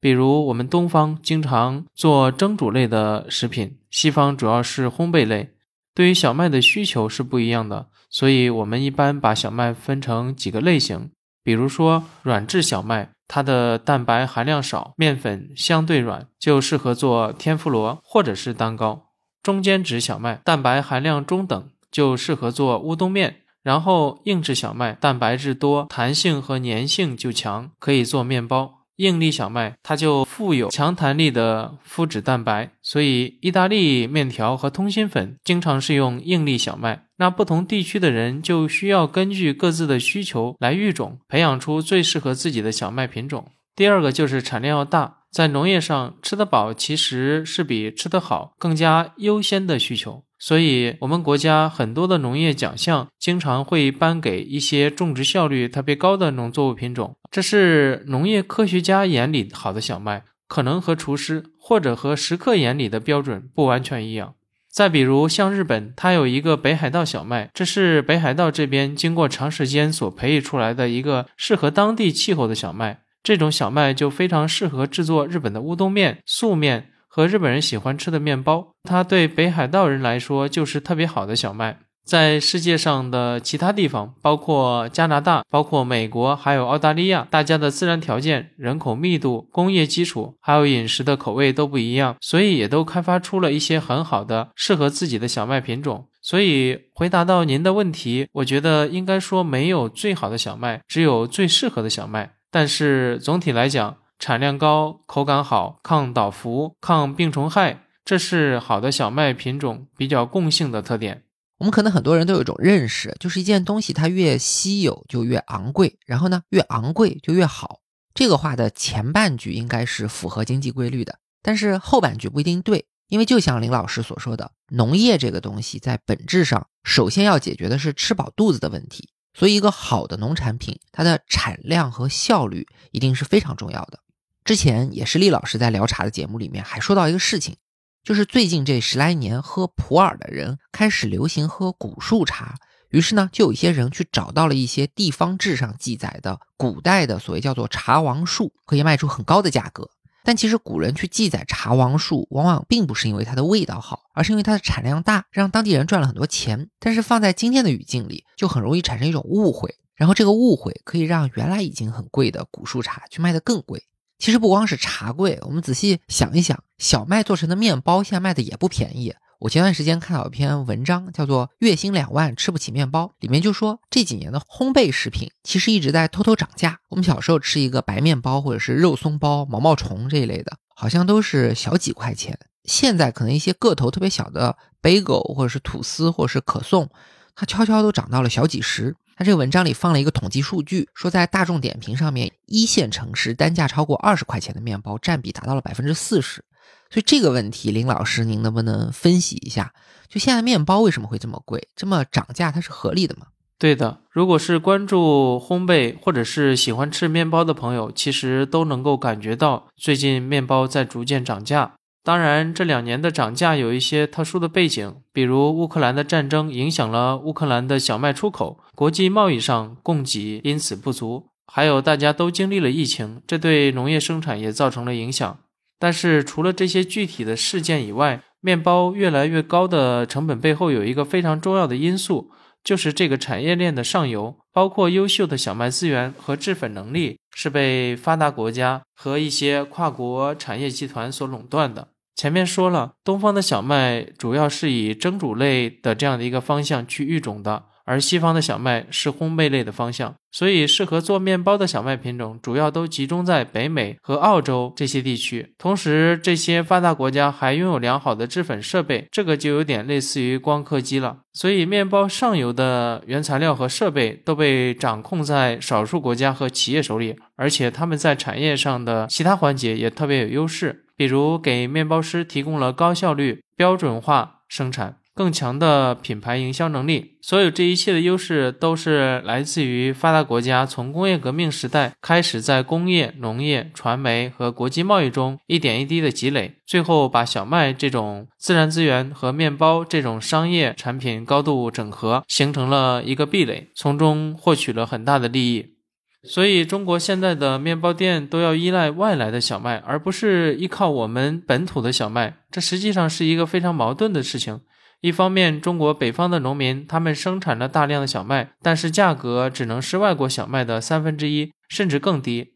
[0.00, 5.50] 比如，我们东方经常做蒸煮类的食品，西方主要是烘焙类。
[5.92, 11.10] 对于小麦的需求是不一样的，所以我们一般把小麦分成几个类型。
[11.42, 19.06] 比如说软质小麦，它的蛋白含量少，面粉相对软，就适合做天妇罗或者是蛋糕。
[19.42, 23.42] 中间质小麦蛋白含量中等，就适合做乌冬面。
[23.62, 28.77] 然后硬质小麦蛋白质多，弹性和粘性就强，可以做面包。
[28.98, 37.04] 硬粒小麦，它就富有强弹力的麸质蛋白，所以意大利面条和通心粉经常是用硬粒小麦。
[37.16, 43.46] 那不同地区的人就需要根据各自的需求来育种，培养出最适合自己的小麦品种。
[43.74, 50.24] 第二个就是产量要大，在农业上吃得饱其实是比吃得好更加优先的需求。
[50.38, 57.16] 所以，我们国家很多的农业奖项经常会颁给一些种植效率特别高的农作物品种。
[57.30, 64.34] 这是农业科学家眼里好的小麦，可能和厨师或者和食客眼里的标准不完全一样。
[64.70, 73.00] 再比如像日本，它有一个北海道小麦，这是北海道这边经过长时间所培育出来的一个适合当地气候的小麦。
[73.24, 78.68] 这种小麦就非常适合制作日本的乌冬面、素面和日本人喜欢吃的面包。
[78.84, 81.80] 它对北海道人来说就是特别好的小麦。
[82.04, 96.06] 在世界上的其他地方，包括加拿大、包括美国，还有澳大利亚，大家的自然条件、人口密度、工业基础，还有饮食的口味都不一样，所以也都开发出了一些很好的适合自己的小麦品种。
[96.22, 102.34] 所以回答到您的问题，我觉得应该说没有最好的小麦，只有最适合的小麦。
[102.52, 111.24] 但是总体来讲，产量高、口感好、抗倒伏、抗病虫害，这是好的小麦品种比较共性的特点。
[111.58, 117.80] 我们可能很多人都有一种认识，就是一件东西它越稀有就越昂贵，然后呢越昂贵就越好。
[118.14, 134.00] 这个话的前半句应该是符合经济规律的，但是后半句不一定对，因为就像林老师所说的，农业这个东西在本质上首先要解决的是吃饱肚子的问题，所以一个好的农产品，它的产量和效率一定是非常重要的。
[134.48, 137.58] 之前也是厉老师在聊茶的节目里面还说到一个事情。
[138.02, 142.54] 就是最近这十来年，喝普洱的人开始流行喝古树茶，
[142.88, 149.90] 于是呢，就有一些人去找到了一些地方志上记载的古代的所谓叫做茶王树，可以卖出很高的价格。
[150.24, 156.70] 但其实古人去记载茶王树，往往并不是因为它的味道好，而是因为它的产量大，让当地人赚了很多钱。
[156.80, 163.84] 但是放在今天的语境里，就很容易产生一种误会，然后这个误会可以让原来已经很贵的古树茶去卖得更贵。
[164.18, 169.14] 其实不光是茶贵，我们仔细想一想，小麦做成的面包现在卖的也不便宜。
[169.38, 176.80] 我前段时间看到一篇文章，叫做《月薪两万吃不起面包》，里面就说这几年的烘焙食品其实一直在偷偷涨价。
[176.88, 182.36] 我们小时候吃一个白面包或者是肉松包、毛毛虫这一类的，好像都是小几块钱。
[182.64, 186.90] 现在可能一些个头特别小的 bagel 或者是吐司或者是可颂，
[187.36, 188.96] 它悄悄都涨到了小几十。
[189.18, 196.44] 他这个文章里放了一个统计数据，说在大众点评上面，一线城市单价超过二十块钱的面包占比达到了百分之四十。
[196.88, 199.72] 所以这个问题，林老师您能不能分析一下？
[200.08, 203.26] 就现在面包为什么会这么贵，这么涨价，它是合理的吗？
[203.58, 211.74] 对的，如果是关注烘焙或者是喜欢吃面包的朋友，其实都能够感觉到最近面包在逐渐涨价。
[212.08, 225.38] 当然，这两年的涨价有一些特殊的背景，比如乌克兰的战争影响了乌克兰的小麦出口，国际贸易上供给因此不足，还有大家都经历了疫情，这对农业生产也造成了影响。
[225.78, 232.30] 但是除了这些具体的事件以外，面包越来越高的成本背后有一个非常重要的因素，
[232.64, 241.88] 就是这个产业链的上游，包括优秀的小麦资源和制粉能力，是被发达国家和一些跨国产业集团所垄断的。
[242.18, 255.54] 前面说了，东方的小麦主要是以蒸煮类的这样的一个方向去育种的，而西方的小麦是烘焙类的方向，所以适合做面包的小麦品种主要都集中在北美和澳洲这些地区。
[255.56, 261.18] 同时，这些发达国家还拥有良好的制粉设备，这个就有点类似于光刻机了。
[261.32, 270.86] 所以，面包上游的原材料和设备都被掌控在少数国家和企业手里，而且他们在产业上的其他环节也特别有优势。
[270.98, 277.18] 比如给面包师提供了高效率、标准化生产、更强的品牌营销能力。
[277.22, 295.77] 所有这一切的优势都是来自于发达国家从工业革命时代开始，在工业、农业、传媒和国际贸易中一点一滴的积累，最后把小麦这种自然资源和面包这种商业产品高度整合，形成了一个壁垒，从中获取了很大的利益。
[296.24, 302.38] 所以，中国现在的面包店都要依赖外来的小麦，而不是依靠我们本土的小麦。
[302.50, 304.60] 这实际上是一个非常矛盾的事情。
[305.00, 312.46] 一方面，中国北方的农民他们生产了大量的小麦，但是价格只能是外国小麦的三分之一，甚至更低；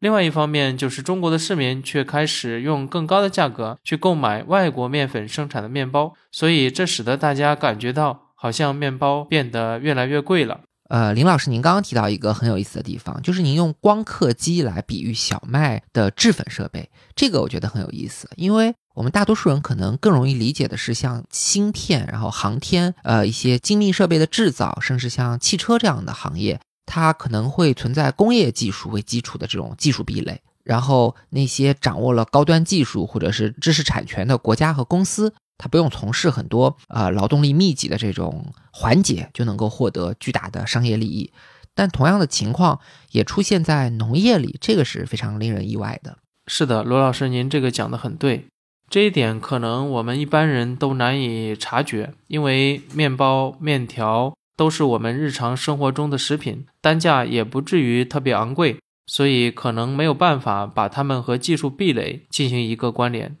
[0.00, 10.62] 另外一方面，就是中国的市民却开始用更高的价格去购买外国面粉生产的面包，所以这使得大家感觉到好像面包变得越来越贵了。
[10.88, 35.32] 呃，林老师，您刚刚提到一个很有意思的地方，就是您用光刻机来比喻小麦的制粉设备，这个我觉得很有意思，因为我们大多数人可能更容易理解的是像芯片，然后航天，呃，一些精密设备的制造，甚至像汽车这样的行业，它可能会存在工业技术为基础的这种技术壁垒，然后那些掌握了高端技术或者是知识产权的国家和公司。
[35.56, 41.32] 他不用从事很多呃劳动力密集的这种环节，就能够获得巨大的商业利益。
[41.74, 42.78] 但同样的情况
[43.10, 46.18] 也出现在农业里，这个是非常令人意外的。
[46.46, 48.46] 是的，罗老师，您这个讲的很对。
[48.90, 63.36] 这一点可能我们一般人都难以察觉，因为面包、面条都是我们日常生活中的食品，单价也不至于特别昂贵，所以可能没有办法把它们和技术壁垒进行一个关联。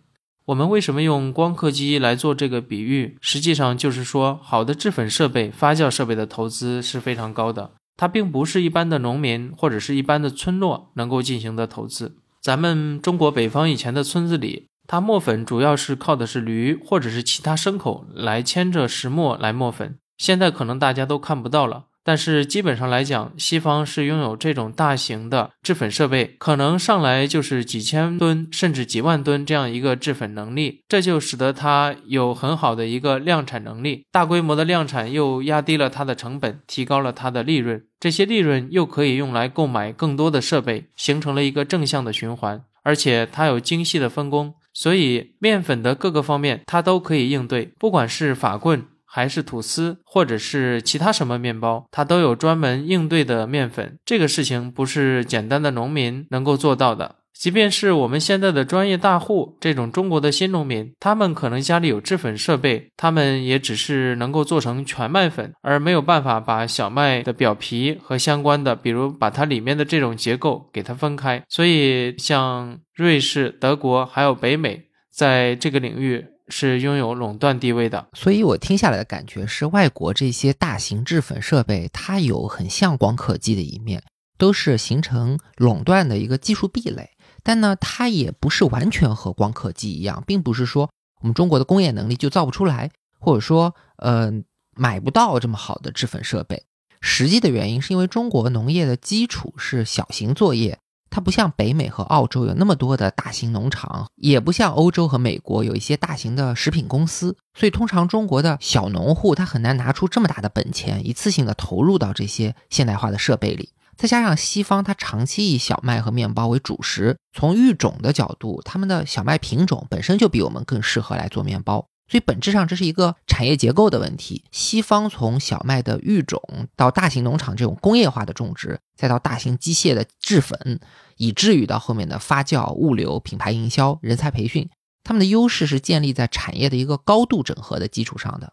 [0.46, 3.16] 我们为什么用光刻机来做这个比喻？
[3.22, 12.16] 实际上就是说，好的制粉设备、发酵设备的投资是非常高的，它并不是一般的农民或者是一般的村落能够进行的投资。
[12.42, 21.86] 咱们中国北方以前的村子里，它磨粉主要是靠的是驴或者是其他牲口来牵着石磨来磨粉，现在可能大家都看不到了。
[22.04, 34.04] 但是基本上来讲，西方是拥有这种大型的制粉设备，可能上来就是几千吨甚至几万吨这样一个制粉能力，这就使得它有很好的一个量产能力。
[34.12, 42.62] 大规模的量产又压低了它的成本，提高了它的利润，这些利润又可以用来购买更多的设备，形成了一个正向的循环。
[42.82, 48.84] 而且它有精细的分工，所以面粉的各个方面它都可以应对，不管是法棍。
[49.14, 53.96] 还是吐司，或者是其他什么面包，它都有专门应对的面粉。
[54.04, 57.14] 这个事情不是简单的农民能够做到的。
[57.32, 71.40] 即便是我们现在的专业大户，这种中国的新农民，他们可能家里有制粉设备，他们也只是能够做成全麦粉，而没有办法把小麦的表皮和相关的，比如把它里面的这种结构给它分开。
[71.48, 76.26] 所以，像瑞士、德国还有北美，在这个领域。
[76.48, 84.02] 是拥有垄断地位的，所以我听下来的感觉是，外国这些大型制粉设备，它有很像光刻机的一面，
[84.36, 87.10] 都是形成垄断的一个技术壁垒。
[87.42, 90.90] 但呢，它也不是完全和光刻机一样，并不是说
[91.20, 94.32] 我们中国的工业能力就造不出来，或者说呃
[94.76, 96.64] 买不到这么好的制粉设备。
[97.00, 100.78] 实际的原因是因为中国农业的基础是小型作业。
[101.14, 113.68] 它不像北美和澳洲有那么多的大型农场，也不像欧洲和美国有一些大型的食品公司，所以通常中国的小农户他很难拿出这么大的本钱，一次性的投入到这些现代化的设备里。
[113.96, 121.86] 再加上西方它长期以小麦和面包为主食，从育种的角度，他们的小麦品种本身就比我们更适合来做面包。
[122.08, 124.44] 所以本质上这是一个产业结构的问题。
[124.52, 126.40] 西方从小麦的育种
[126.76, 130.80] 到大型农场这种工业化的种植，再到大型机械的制粉，
[131.16, 134.68] 以至于到后面的发酵、物流、品牌营销、人才培训，
[135.02, 138.52] 他们的优势是建立在产业的一个高度整合的基础上的。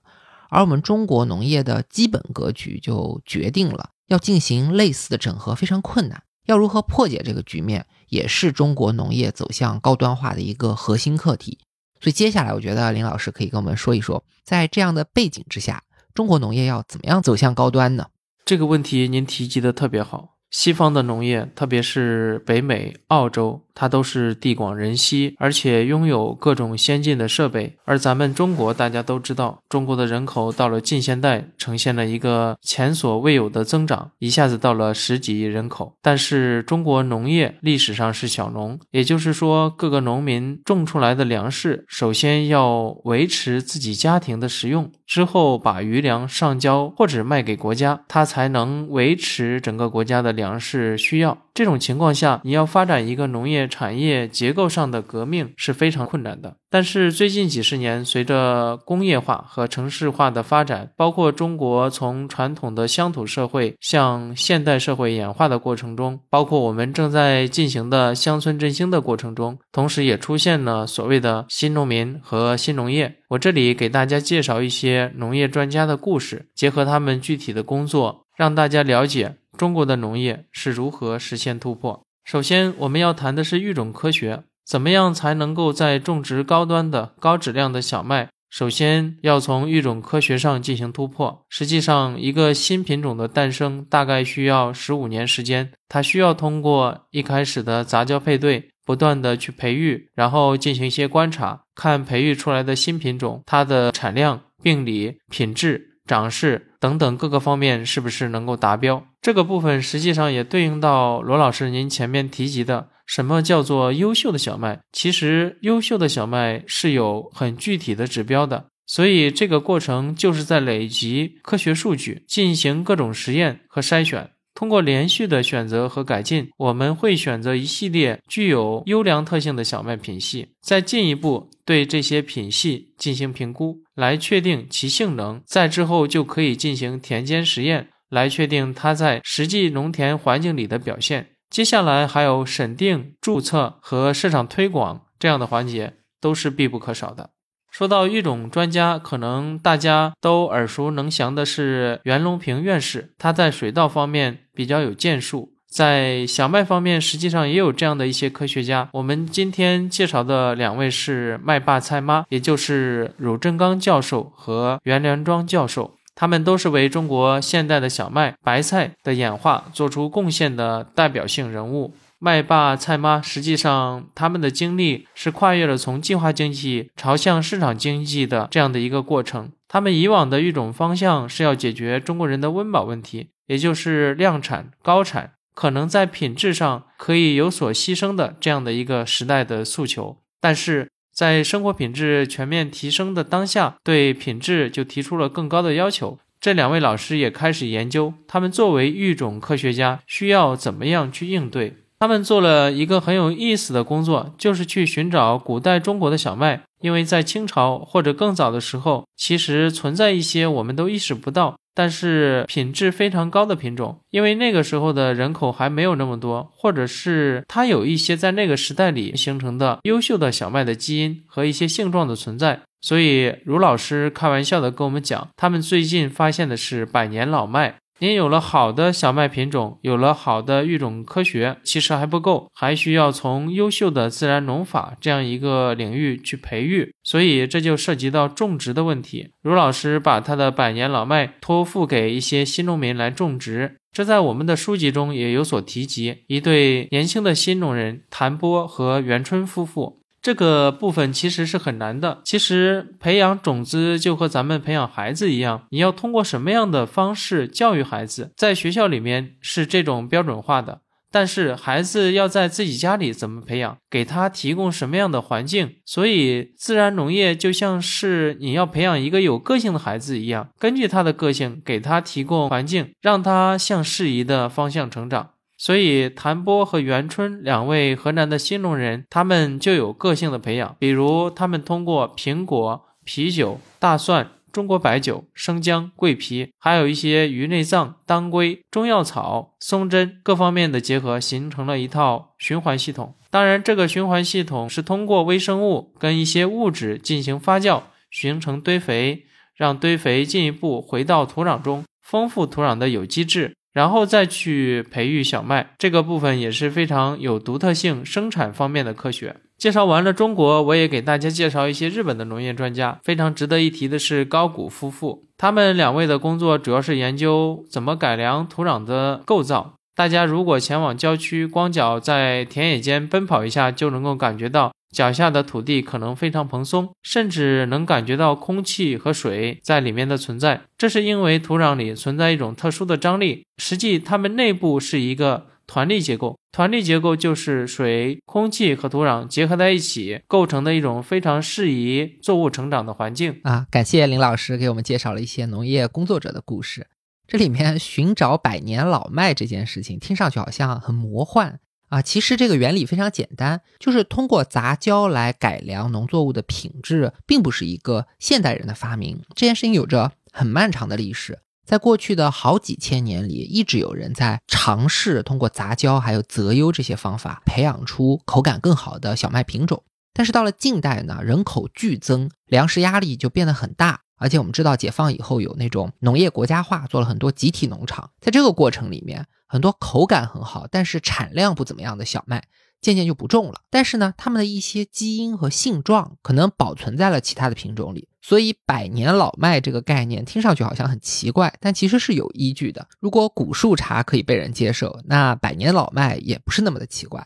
[0.50, 6.24] 而我们中国农业的基本格局就决定了要进行类似的整合非常困难。
[6.46, 11.60] 要如何破解这个局面，也是中国农业走向高端化的一个核心课题。
[12.02, 15.84] 所以接下来，我觉得林老师可以跟我们说一说，在这样的背景之下，
[16.14, 18.08] 中国农业要怎么样走向高端呢？
[18.44, 20.36] 这个问题您提及的特别好。
[20.52, 23.62] 西方的农业，特别是北美、澳洲。
[23.74, 27.78] 它都是地广人稀，而且拥有各种先进的设备。
[27.86, 35.96] 而咱们中国，大家都知道，中国的人口到了近现代呈现了一个前所未有的增长，一下子到了十几亿人口。
[36.02, 51.38] 但是中国农业历史上是小农，也就是说，各个农民种出来的粮食，首先要维持自己家庭的食用，之后把余粮上交或者卖给国家，它才能维持整个国家的粮食需要。
[51.54, 56.56] 这种情况下，你要发展一个农业产业结构上的革命是非常困难的。
[56.70, 73.18] 但是最近几十年，随着工业化和城市化的发展，包括中国从传统的乡土社会向现代社会演化的过程中，包括我们正在进行的乡村振兴的过程中，同时也出现了所谓的新农民和新农业。
[73.32, 79.36] 我这里给大家介绍一些农业专家的故事，结合他们具体的工作，让大家了解。
[79.62, 82.04] 中国的农业是如何实现突破？
[82.24, 88.30] 首先，我们要谈的是育种科学，怎么样才能够在种植高端的、高质量的小麦？
[88.50, 91.46] 首先要从育种科学上进行突破。
[91.48, 105.90] 实际上，一个新品种的诞生大概需要十五年时间，它需要通过一开始的杂交配对，不断的去培育，然后进行一些观察，看培育出来的新品种它的产量、病理、品质。
[106.08, 109.06] 长势等等各个方面是不是能够达标？
[109.22, 114.82] 这个部分实际上也对应到罗老师您前面提及的，什么叫做优秀的小麦？
[114.92, 124.32] 其实优秀的小麦是有很具体的指标的，所以这个过程就是在累积科学数据，进行各种实验和筛选。
[124.54, 135.42] 通过连续的选择和改进，我们会选择一系列具有优良特性的小麦品系，再进一步对这些品系进行评估，来确定其性能。
[135.46, 141.32] 再之后就可以进行田间实验，来确定它在实际农田环境里的表现。
[141.50, 145.94] 接下来还有审定、注册和市场推广这样的环节。
[146.22, 147.32] 都是必不可少的。
[147.72, 158.90] 说到育种专家，可能大家都耳熟能详的是袁隆平院士，他在水稻方面比较有建树，在小麦方面实际上也有这样的一些科学家。
[158.94, 171.96] 我们今天介绍的两位是麦霸菜妈，也就是汝振刚教授和袁良庄教授，他们都是为中国现代的小麦、白菜的演化做出贡献的代表性人物。
[172.20, 179.52] 麦霸菜妈，实际上他们的经历是跨越了从计划经济朝向市场经济的这样的一个过程。
[179.68, 190.18] 他们以往的育种方向是要解决中国人的温饱问题，也就是量产高产，可能在品质上可以有所牺牲的这样的一个时代的诉求。
[190.40, 196.18] 但是在生活品质全面提升的当下，对品质就提出了更高的要求。
[196.40, 201.76] 这两位老师也开始研究，他们作为育种科学家，需要怎么样去应对。
[202.00, 214.00] 他们做了一个很有意思的工作，就是去寻找古代中国的小麦，因为在清朝或者更早的时候，其实存在一些我们都意识不到，但是品质非常高的品种。
[214.10, 227.76] 因为那个时候的人口还没有那么多，或者是它有一些在那个时代里形成的优秀的小麦的基因和一些性状的存在，所以卢老师开玩笑的跟我们讲，他们最近发现的是百年老麦。
[228.02, 236.96] 您有了好的小麦品种，有了好的育种科学，其实还不够，还需要从优秀的自然农法这样一个领域去培育。
[237.04, 239.30] 所以这就涉及到种植的问题。
[239.44, 246.24] 卢老师把他的百年老麦托付给一些新农民来种植，这在我们的书籍中也有所提及。
[246.26, 250.01] 一对年轻的新农人谭波和袁春夫妇。
[250.22, 252.22] 这个部分其实是很难的。
[252.24, 265.78] 其实培养种子就和咱们培养孩子一样，你要通过什么样的方式教育孩子，在学校里面是这种标准化的，但是孩子要在自己家里怎么培养，给他提供什么样的环境。
[265.86, 275.32] 所以自然农业就像是你要培养一个有个性的孩子一样，根据他的个性给他提供环境，让他向适宜的方向成长。
[275.64, 280.76] 所以，谭波和袁春两位河南的新农人，他们就有个性的培养。
[280.80, 293.14] 比如，他们通过苹果、啤酒、大蒜、中国白酒、生姜、桂皮，还有一些鱼内脏、当归、中药草、松针各方面的结合，形成了一套循环系统。
[293.30, 303.54] 当然，这个循环系统是通过微生物跟一些物质进行发酵，形成堆肥，让堆肥进一步回到土壤中，丰富土壤的有机质。
[303.74, 309.38] 然后再去培育小麦，这个部分也是非常有独特性，生产方面的科学。
[309.58, 313.00] 介绍完了中国，我也给大家介绍一些日本的农业专家。
[313.04, 319.76] 非常值得一提的是高谷夫妇，他们两位的工作主要是研究怎么改良土壤的构造。
[319.96, 324.72] 大家如果前往郊区，光脚在田野间奔跑一下，就能够感觉到。
[324.92, 330.62] 脚下的土地可能非常蓬松，甚至能感觉到空气和水在里面的存在。
[330.78, 336.38] 这是因为土壤里存在一种特殊的张力，实际它们内部是一个团粒结构。
[336.52, 343.66] 团粒结构就是水、空气和土壤结合在一起构成的一种非常适宜作物成长的环境啊！
[343.72, 346.88] 感谢林老师给我们介绍了一些农业工作者的故事。
[347.26, 351.62] 这里面寻找百年老麦这件事情，听上去好像很魔幻。
[351.92, 359.22] 啊，其实这个原理非常简单，就是通过杂交来改良农作物的品质，并不是一个现代人的发明。
[359.36, 369.84] 这件事情有着很漫长的历史，在过去的好几千年里，一直有人在尝试通过杂交还有择优这些方法，培养出口感更好的小麦品种。
[370.14, 374.04] 但是到了近代呢，人口剧增，粮食压力就变得很大。
[374.22, 378.12] 而且我们知道，解放以后有那种农业国家化，做了很多集体农场。
[378.22, 382.44] 在这个过程里面，很多口感很好，但是产量不怎么样的小麦，
[382.80, 383.62] 渐渐就不种了。
[383.72, 388.08] 但是呢，它们的一些基因和性状可能保存在了其他的品种里。
[388.22, 392.88] 所以，百年老麦这个概念听上去好像很奇怪，但其实是有依据的。
[393.00, 397.26] 如果古树茶可以被人接受，那百年老麦也不是那么的奇怪。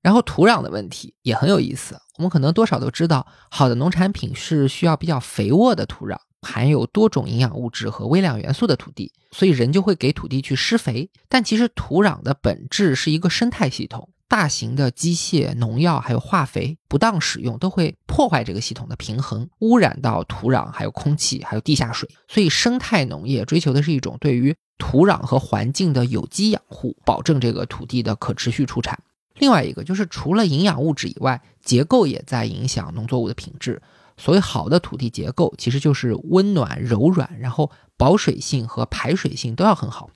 [0.00, 2.00] 然后，土壤的问题也很有意思。
[2.18, 6.16] 我们可能多少都知道，好的农产品是需要比较肥沃的土壤。
[6.46, 11.10] 含有多种营养物质和微量元素的土地，所以人就会给土地去施肥。
[11.28, 22.08] 但其实土壤的本质是一个生态系统，大型的机械、农药还有化肥不当使用，都会破坏这个系统的平衡，污染到土壤、还有空气、还有地下水。
[22.28, 28.98] 所以生态农业追求的是一种对于土壤和环境的有机养护，保证这个土地的可持续出产。
[29.38, 33.82] 另外一个就是除了营养物质以外，结构也在影响农作物的品质。
[34.16, 40.10] 所谓好的土地结构，其实就是温暖、柔软，然后保水性和排水性都要很好。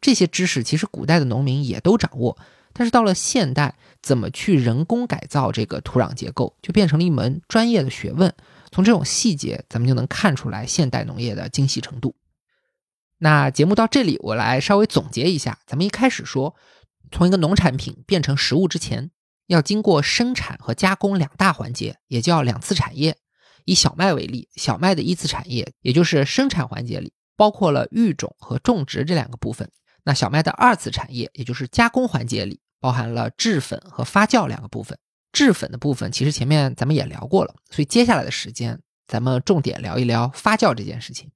[0.00, 2.36] 这些知识其实古代的农民也都掌握，
[2.72, 8.34] 但是到了现代，怎么去人工改造这个土壤结构，就变成了一门专业的学问。
[8.70, 12.16] 从这种细节，咱们就能看出来现代农业的精细程度。
[13.18, 15.60] 那节目到这里，我来稍微总结一下。
[15.64, 16.56] 咱们一开始说，
[17.12, 19.12] 从一个农产品变成食物之前，
[19.46, 23.16] 要经过生产和加工两大环节，也叫两次产业。
[23.64, 29.70] 以小麦为例，小麦的一次产业，也就是生产环节里，包括了育种和种植这两个部分。
[30.04, 34.98] 那小麦的二次产业，也就是加工环节里，包含了制粉和发酵两个部分。
[35.32, 41.30] 制粉的部分其实前面咱们也聊过了，所以接下来的时间咱们重点聊一聊发酵这件事情。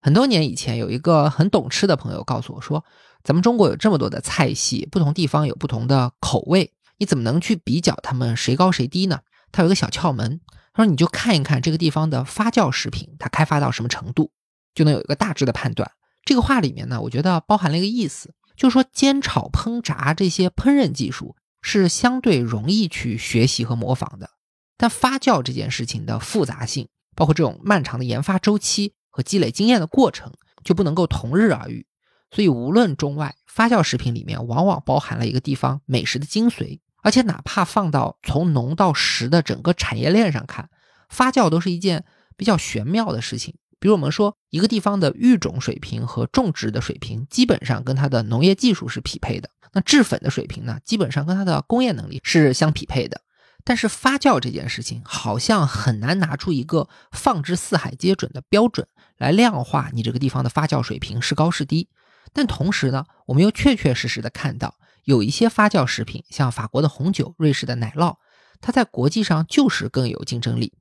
[0.00, 2.84] 很多年以前，有一个很懂吃的朋友告诉我说，
[3.24, 9.20] 咱们中国有这么多的菜系，不同地方有不同的口味，你怎么能去比较他们谁高谁低呢？
[9.50, 10.40] 他有一个小窍门，
[10.76, 14.30] 他说你就看一看这个地方的发酵食品，它开发到什么程度，
[14.74, 15.90] 就能有一个大致的判断。
[16.24, 21.34] 这个话里面呢，我觉得包含了一个意思，就是说煎炒烹炸这些烹饪技术。
[21.62, 24.30] 是相对容易去学习和模仿的，
[24.76, 31.84] 但发酵这件事情的复杂性，包括这种漫长的研发周期和积累经验的过程，就不能够同日而语。
[32.30, 36.78] 所以，无论中外，发酵食品里面往往包含了一个地方美食的精髓。
[37.06, 40.68] 而且，哪怕放到从农到食的整个产业链上看，
[41.08, 42.04] 发酵都是一件
[42.36, 43.54] 比较玄妙的事情。
[43.78, 49.48] 比如，我们说一个地方的育种水平和种植的水平，基本上跟它的农业技术是匹配的。
[49.72, 53.20] 那制粉的水平呢，基本上跟它的工业能力是相匹配的。
[53.62, 61.88] 但是发酵这件事情，好像很难拿出一个放之四海皆准的标准来量化你这个地方的发酵水平是高是低。
[62.32, 64.74] 但同时呢，我们又确确实实的看到，
[65.06, 68.16] 有一些发酵食品，像法国的红酒、瑞士的奶酪，
[68.60, 70.74] 它在国际上就是更有竞争力。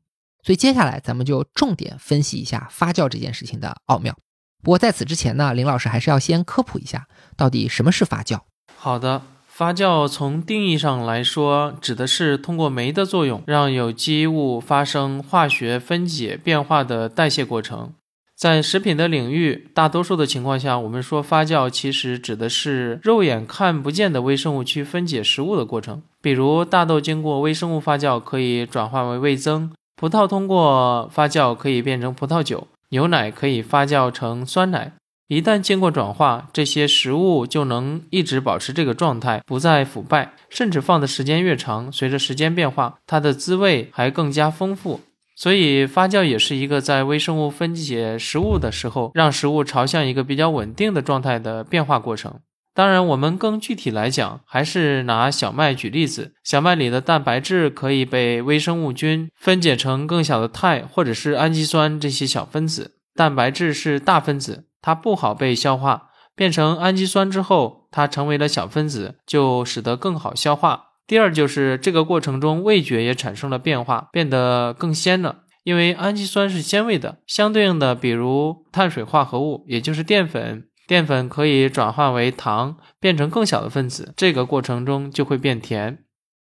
[0.44, 4.18] 所以接下来咱们就重点分析一下发酵这件事情的奥妙。
[4.64, 7.08] 不过在此之前呢，林老师还是要先科普一下，
[7.38, 8.40] 到底什么是发酵。
[8.76, 17.94] 好的，发酵从定义上来说，指的是通过酶的作用，让有机物发生化学分解变化的代谢过程。
[18.36, 26.02] 在食品的领域，大多数的情况下，我们说发酵其实指的是肉眼看不见的微生物去分解食物的过程。
[26.22, 34.92] 比如大豆经过微生物发酵可以转化为味增，葡萄通过发酵可以变成葡萄酒，牛奶可以发酵成酸奶。
[35.28, 45.00] 一旦经过转化，这些食物就能一直保持这个状态，不再腐败，甚至放的时间越长，随着时间变化，它的滋味还更加丰富。
[45.36, 52.40] 所以，发酵也是一个在微生物分解食物的时候，让食物朝向一个比较稳定的状态的变化过程。
[52.74, 62.96] 当然，我们更具体来讲，还是拿小麦举例子，小麦里的蛋白质可以被微生物菌分解成更小的肽或者是氨基酸这些小分子。
[63.14, 64.66] 蛋白质是大分子。
[64.82, 70.90] 它不好被消化，变成氨基酸之后，它成为了小分子，就使得更好消化。
[71.08, 77.20] 第二就是这个过程中味觉也产生了变化，变得更鲜了，因为氨基酸是鲜味的。
[77.28, 86.00] 相对应的，比如碳水化合物，也就是淀粉，淀粉可以转化为糖，变成更小的分子，这个过程中就会变甜。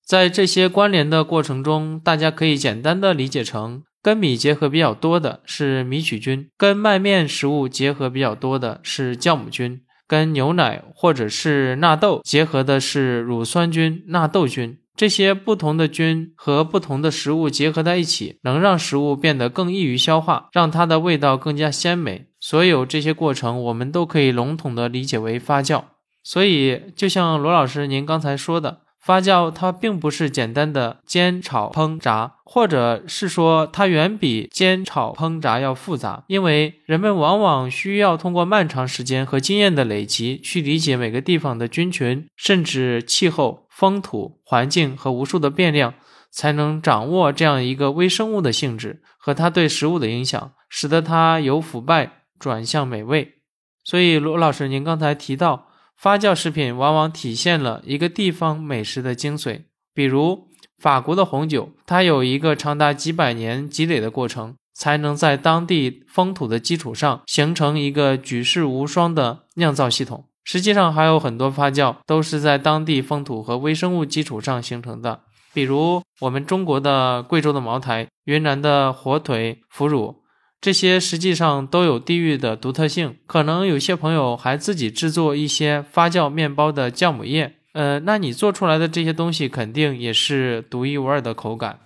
[0.05, 3.82] 在这些关联的过程中，大家可以简单的理解成。
[4.03, 9.82] 跟米结合比较多的是米曲菌，跟麦面食物结合比较多的是酵母菌，
[10.12, 14.76] 跟牛奶或者是纳豆结合的是乳酸菌、纳豆菌。
[14.94, 22.26] 这些不同的菌和不同的食物结合在一起，能让食物变得更易于消化，让它的味道更加鲜美。
[22.38, 25.82] 所有这些过程，我们都可以笼统的理解为发酵。
[26.22, 28.80] 所以，就像罗老师您刚才说的。
[29.03, 45.94] 发酵它并不是简单的煎炒烹炸，或者是说它远比煎炒烹炸要复杂，因为人们往往需要通过漫长时间和经验的累积去理解每个地方的菌群，甚至气候、风土环境和无数的变量，
[46.30, 53.38] 才能掌握这样一个微生物的性质和它对食物的影响，使得它由腐败转向美味。
[53.82, 55.71] 所以罗老师，您刚才提到。
[56.03, 59.62] 发酵食品往往体现了一个地方美食的精髓，
[59.94, 60.48] 比如
[60.80, 70.24] 法国的红酒，它有一个长达几百年积累的过程，才能在当地风土的基础上形成一个举世无双的酿造系统。
[70.42, 75.20] 实际上，还有很多发酵都是在当地风土和微生物基础上形成的，
[75.55, 80.21] 比如我们中国的贵州的茅台、云南的火腿、腐乳。
[80.62, 91.80] 这些实际上都有地域的独特性，可能有些朋友还自己制作一些发酵面包的酵母液，呃，那你做出来的这些东西肯定也是独一无二的口感。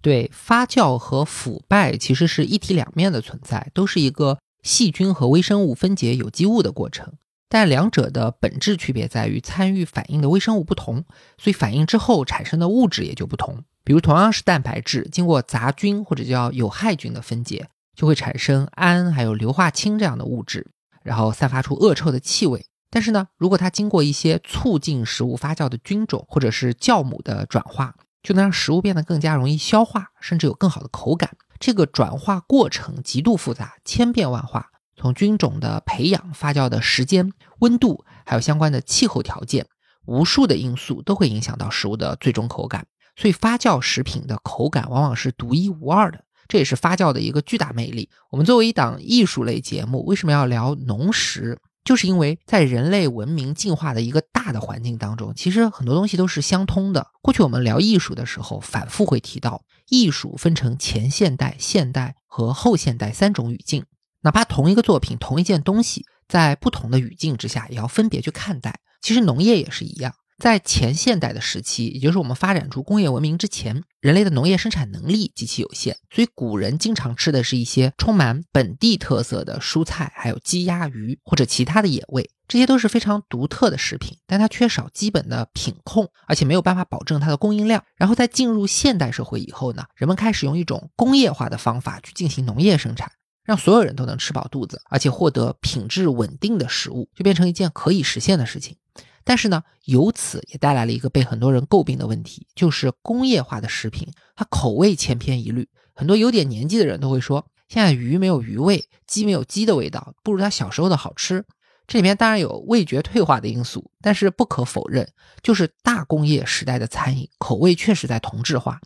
[0.00, 7.12] 对，发酵和腐败其实是一体两面的存在，都是一个细菌和微生物分解有机物的过程。
[7.48, 11.04] 但两者的本质区别在于参与反应的微生物不同，
[11.38, 13.62] 所以反应之后产生的物质也就不同。
[13.84, 20.70] 比如同样是蛋白质，经过杂菌或者叫有害菌的分解，就会产生氨还有硫化氢这样的物质，
[21.02, 22.66] 然后散发出恶臭的气味。
[22.90, 31.30] 但是呢，如果它经过一些促进食物发酵的菌种或者是酵母的转化，就能让食物变得更加容易消化，甚至有更好的口感。
[31.58, 39.66] 这个转化过程极度复杂，千变万化，从菌种的培养、发酵的时间、温度，还有相关的气候条件，
[40.04, 42.86] 无数的因素都会影响到食物的最终口感。
[43.16, 48.08] 所以，发酵食品的口感往往是独一无二的，这也是发酵的一个巨大魅力。
[48.30, 51.58] 我们作为一档艺术类节目，为什么要聊农食？
[51.84, 57.08] 就是因为在人类文明进化的一个大的环境当中，其实很多东西都是相通的。
[57.20, 63.84] 过去我们聊艺术的时候，反复会提到，艺术分成前现代、现代和后现代三种语境。
[64.20, 68.78] 哪怕同一个作品、同一件东西，在不同的语境之下，也要分别去看待。
[69.00, 70.14] 其实农业也是一样。
[70.38, 87.84] 在前现代的时期，也就是我们发展出工业文明之前，人类的农业生产能力极其有限，所以古人经常吃的是一些充满本地特色的蔬菜，还有鸡鸭鱼或者其他的野味，这些都是非常独特的食品，但它缺少基本的品控，而且没有办法保证它的供应量。
[87.94, 93.12] 然后在进入现代社会以后呢，人们开始用一种工业化的方法去进行农业生产，
[93.44, 98.76] 让所有人都能吃饱肚子，而且获得品质稳定的食物，就变成一件可以实现的事情。
[99.24, 105.68] 但是呢，由此也带来了一个被很多人诟病的问题，就是工业化的食品，它口味千篇一律。
[105.94, 111.44] 很多有点年纪的人都会说，现在鱼没有鱼味，鸡没有鸡的味道，不如他小时候的好吃。
[111.86, 115.06] 这里面当然有味觉退化的因素，但是不可否认，
[115.42, 118.80] 就是大工业时代的餐饮口味确实在同质化。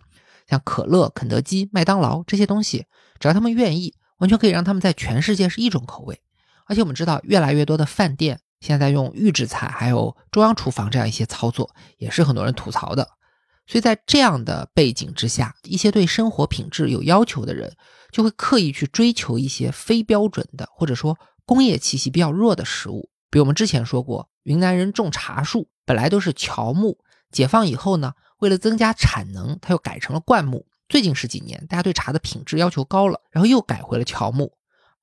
[0.48, 2.86] 像可乐、肯德基、麦当劳这些东西，
[3.20, 6.20] 只要他们愿意，完全可以让他们在全世界是一种口味。
[6.66, 8.40] 而且我们知道，越来越多的饭店。
[8.60, 13.08] 现在用预制菜，还有中央厨房这样一些操作，也是很多人吐槽的。
[13.66, 17.76] 所以在这样的背景之下，一些对生活品质有要求的人，
[18.12, 23.10] 就会刻意去追求一些非标准的，或者说工业气息比较弱的食物。
[23.28, 26.98] 比如我们之前说过，云南人种茶树本来都是乔木，
[27.32, 30.66] 解放以后呢，为了增加产能，它又改成了灌木。
[30.88, 34.52] 最近十几年，大家对茶的品质要求高了，然后又改回了乔木。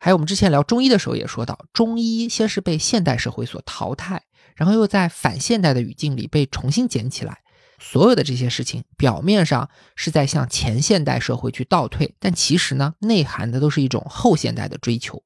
[0.03, 4.21] 还有我们之前聊中医的时候也说到，中医先是被现代社会所淘汰，
[4.53, 7.39] 然后又在反现代的语境里被重新捡起来。
[7.79, 15.23] 所有的这些事情，表面上是在向前现代社会去倒退，但其实呢，内涵的都是一种后现代的追求，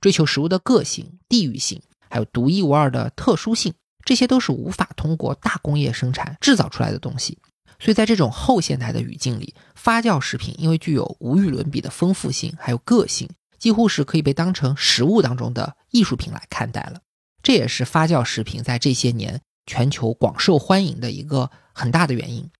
[0.00, 3.74] 追求食物的个性、地域性，还有独一无二的特殊性，
[4.04, 7.38] 这些都是无法通过大工业生产制造出来的东西。
[7.78, 13.30] 所以在这种后现代的语境里，发酵食品因为具有无与伦比的丰富性，还有个性。
[13.58, 17.00] 几乎是可以被当成食物当中的艺术品来看待了，
[17.42, 22.50] 这也是发酵食品在这些年全球广受欢迎的一个很大的原因。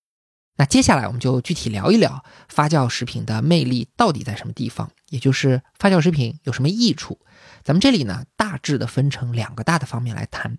[0.58, 7.18] 那接下来我们就具体聊一聊发酵食品的魅力到底在什么地方，也就是发酵食品有什么益处。
[7.62, 10.56] 咱们这里呢大致的分成两个大的方面来谈。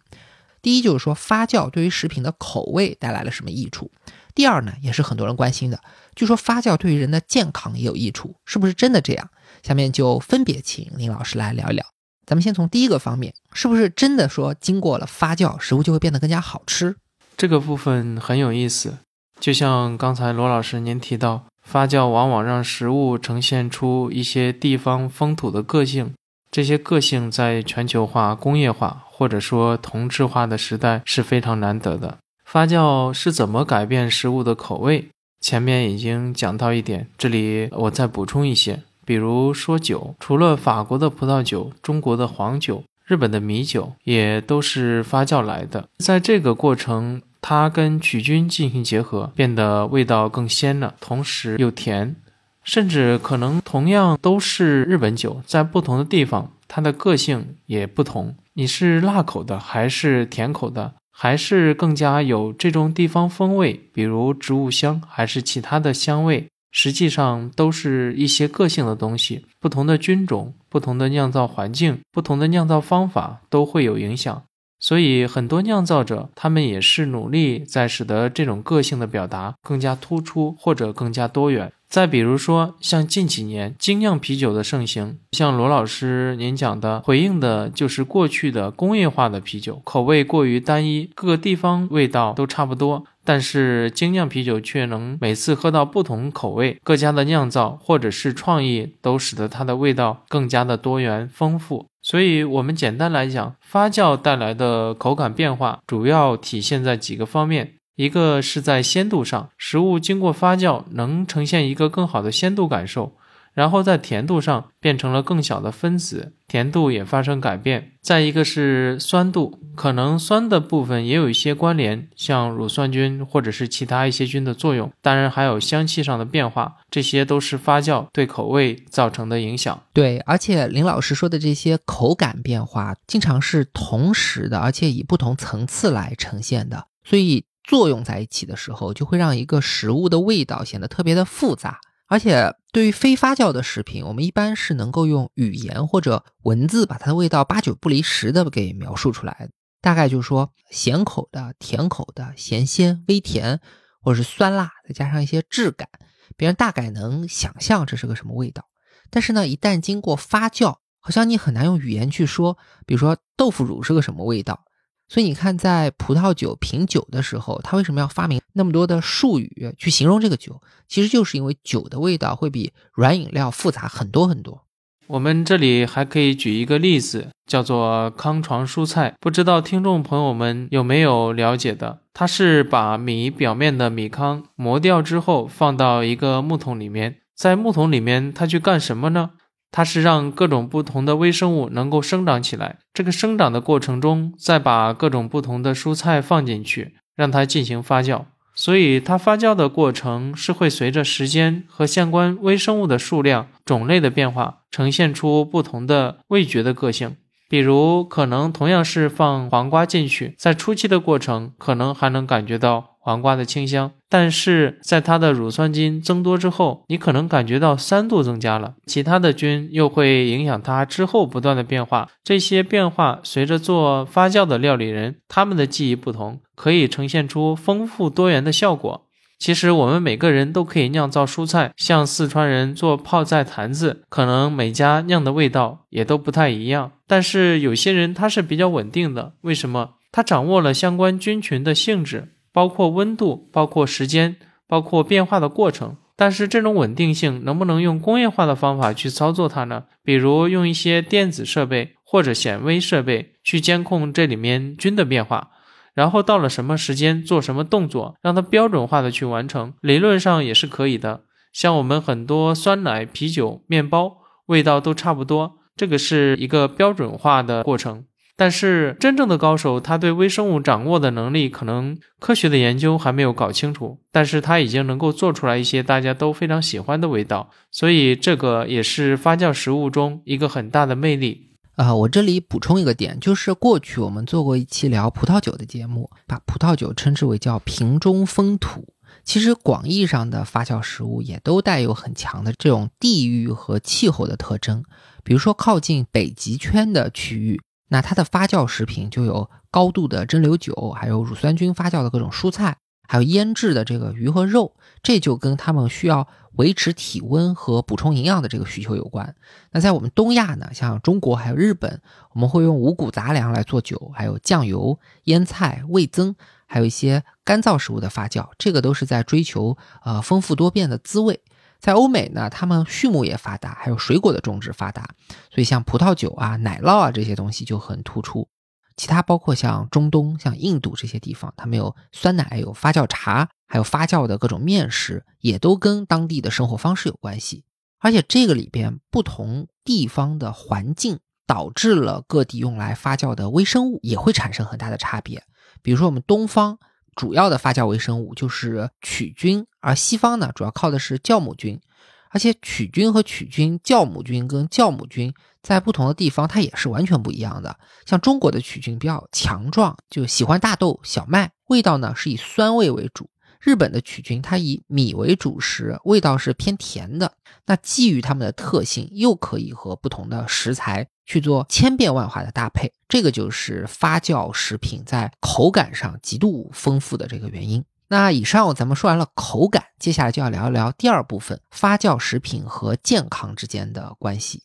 [0.61, 3.89] 第一就是说发酵对于食品的口味带来了什么益处。
[4.35, 5.81] 第二呢也是很多人关心的，
[6.15, 9.31] 据说发酵对于人的健康也有益处，是不是真的这样？
[9.67, 11.85] 下面就分别请林老师来聊一聊。
[12.25, 16.95] 咱们先从第一个方面，是不是真的说经过了发酵，食物就会变得更加好吃？
[17.35, 18.99] 这个部分很有意思。
[19.41, 26.13] 就像刚才罗老师您提到，发酵往往让食物呈现出一些地方风土的个性，
[26.49, 32.17] 这些个性在全球化、工业化或者说同质化的时代是非常难得的。
[32.45, 35.09] 发酵是怎么改变食物的口味？
[35.41, 38.83] 前面已经讲到一点，这里我再补充一些。
[39.07, 45.87] 比如说酒，除了法国的葡萄酒、中国的黄酒、日本的米酒，也都是发酵来的。
[45.99, 52.17] 在这个过程，它跟曲菌进行结合，变得味道更鲜了，同时又甜。
[52.65, 58.35] 甚至可能同样都是日本酒，在不同的地方，它的个性也不同。
[58.55, 66.49] 你是辣口的，还是甜口的，还是更加有这种地方风味，比如植物香，还是其他的香味？
[66.79, 74.43] 实际上都是一些个性的东西，不同的菌种、不同的酿造环境、不同的酿造方法都会有影响。
[74.79, 81.73] 所以很多酿造者，他们也是努力在使得这种个性的表达更加突出或者更加多元。
[81.89, 93.05] 再比如说，像近几年精酿啤酒的盛行，像罗老师您讲的，回应的就是过去的工业化的啤酒，口味过于单一，各个地方味道都差不多。
[93.27, 101.85] 但是精酿啤酒却能每次喝到不同口味，各家的酿造或者是创意都使得它的味道更加的多元丰富。
[102.01, 107.73] 所以，我们简单来讲，发酵带来的口感变化主要体现在几个方面。
[107.97, 113.16] 一个是在鲜度上，食物经过发酵能呈现一个更好的鲜度感受；
[113.57, 117.93] 然后在甜度上变成了更小的分子，甜度也发生改变。
[118.03, 124.91] 再一个是酸度，可能酸的部分也有一些关联，像乳酸菌或者是其他一些菌的作用。
[125.01, 129.81] 当然还有香气上的变化，这些都是发酵对口味造成的影响。
[129.91, 137.45] 对，而且林老师说的这些口感变化，经常是同时的，而且以不同层次来呈现的，所以。
[137.67, 141.81] 作用在一起的时候，就会让一个食物的味道显得特别的复杂。
[142.07, 149.49] 而且，对于非发酵的食品，我们一般是能够用语言或者文字把它的味道八九不离十的给描述出来。
[149.81, 153.59] 大概就是说，咸口的、甜口的、咸鲜、微甜，
[153.99, 155.89] 或者是酸辣，再加上一些质感，
[156.35, 158.65] 别人大概能想象这是个什么味道。
[159.09, 164.65] 但是呢，一旦经过发酵，好像你很难用语言去说，比如说豆腐乳是个什么味道。
[165.09, 170.61] 所以你看，在葡萄酒品酒的时候，他为什么要发明那么多的术语去形容这个酒？
[170.87, 174.63] 其实就是因为酒的味道会比软饮料复杂很多很多。
[175.07, 182.01] 我们这里还可以举一个例子，叫做康床蔬菜，不知道听众朋友们有没有了解的？
[182.13, 189.29] 它是把米表面的米糠磨掉之后，放到一个木桶里面，在木桶里面，它去干什么呢？
[189.71, 192.77] 它是让各种不同的微生物能够生长起来。
[192.93, 198.25] 这个生长的过程中，再把各种不同的蔬菜放进去，让它进行发酵。
[198.55, 207.17] 所以，它发酵的过程是会随着时间和相关微生物的数量、种类的变化，呈现出不同的味觉的个性。
[207.49, 212.97] 比如，可能同样是放黄瓜进去，在初期的过程，可能还能感觉到。
[213.07, 218.73] 黄瓜的清香，但是在它的乳酸菌增多之后，你可能感觉到酸度增加了。
[218.85, 222.09] 其他的菌又会影响它之后不断的变化。
[222.21, 229.05] 这些变化随着做发酵的料理人，他们的记忆不同，可以呈现出丰富多元的效果。
[229.39, 236.91] 其实我们每个人都可以酿造蔬菜，像四川人做泡菜坛子，可能每家酿的味道也都不太一样。
[237.07, 239.95] 但是有些人他是比较稳定的，为什么？
[240.11, 242.33] 他掌握了相关菌群的性质。
[242.53, 244.37] 包括温度，包括时间，
[244.67, 245.97] 包括变化的过程。
[246.15, 249.83] 但是这种稳定性能不能用工业化的方法去操作它呢？
[250.03, 255.51] 比如用一些电子设备或者显微设备去监控这里面菌的变化，
[255.93, 259.75] 然后到了什么时间做什么动作，让它标准化的去完成。
[259.81, 261.21] 理论上也是可以的。
[261.53, 268.03] 像我们很多酸奶、啤酒、面包，味道都差不多，这个是一个标准化的过程。
[268.39, 273.99] 但是真正的高手，他对微生物掌握的能力，可能科学的研究还没有搞清楚。
[274.11, 281.95] 但是他已经能够做出来一些大家都非常喜欢的味道，所以这个也是发酵食物中一个很大的魅力啊。
[281.95, 288.93] 我这里补充一个点，就是过去我们做过一期聊葡萄酒的节目，把葡萄酒称之为叫瓶中风土。
[289.23, 294.83] 其实广义上的发酵食物也都带有很强的这种地域和气候的特征，
[295.27, 297.59] 比如说靠近北极圈的区域。
[297.89, 302.77] 那它的发酵食品就有高度的蒸馏酒，还有乳酸菌发酵的各种蔬菜，
[303.09, 304.73] 还有腌制的这个鱼和肉，
[305.03, 309.35] 这就跟他们需要维持体温和补充营养的这个需求有关。
[309.71, 312.01] 那在我们东亚呢，像中国还有日本，
[312.33, 321.41] 我们会用五谷杂粮来做酒，还有酱油、腌菜、味增，还有一些干燥食物的发酵，这个都是在追求呃丰富多变的滋味。
[321.79, 325.09] 在欧美呢，他们畜牧业发达，还有水果的种植发达，
[325.51, 328.47] 所以像葡萄酒啊、奶酪啊这些东西就很突出。
[328.95, 337.63] 其他包括像中东、像印度这些地方，他们有酸奶、有发酵茶，还有发酵的各种面食，也都跟当地的生活方式有关系。
[337.99, 345.43] 而且这个里边不同地方的环境，导致了各地用来发酵的微生物也会产生很大的差别。
[345.81, 346.79] 比如说我们东方。
[347.17, 351.81] 主要的发酵微生物就是曲菌，而西方呢，主要靠的是酵母菌。
[352.29, 357.79] 而且曲菌和曲菌、酵母菌跟酵母菌在不同的地方，它也是完全不一样的。
[358.05, 363.29] 像中国的曲菌比较强壮，就喜欢大豆、小麦，味道呢是以酸味为主。
[363.59, 367.33] 日本的曲菌它以米为主食，味道是偏甜的。
[367.65, 377.85] 那基于它们的特性，又可以和不同的食材去做千变万化的搭配，这个就是发酵食品在口感上极度丰富的这个原因。
[378.07, 384.63] 那以上咱们说完了口感，接下来就要聊一聊第二部分发酵食品和健康之间的关系。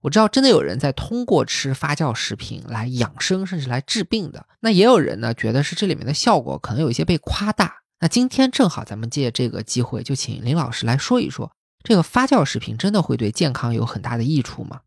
[0.00, 4.46] 我知道真的有人在通过吃发酵食品来养生，甚至来治病的。
[4.60, 7.74] 那也有人呢觉得是这里面的效果可能有一些被夸大。
[8.00, 11.50] 那今天正好咱们借这个机会，就请林老师来说一说，
[11.82, 14.80] 这个发酵食品真的会对健康有很大的益处吗？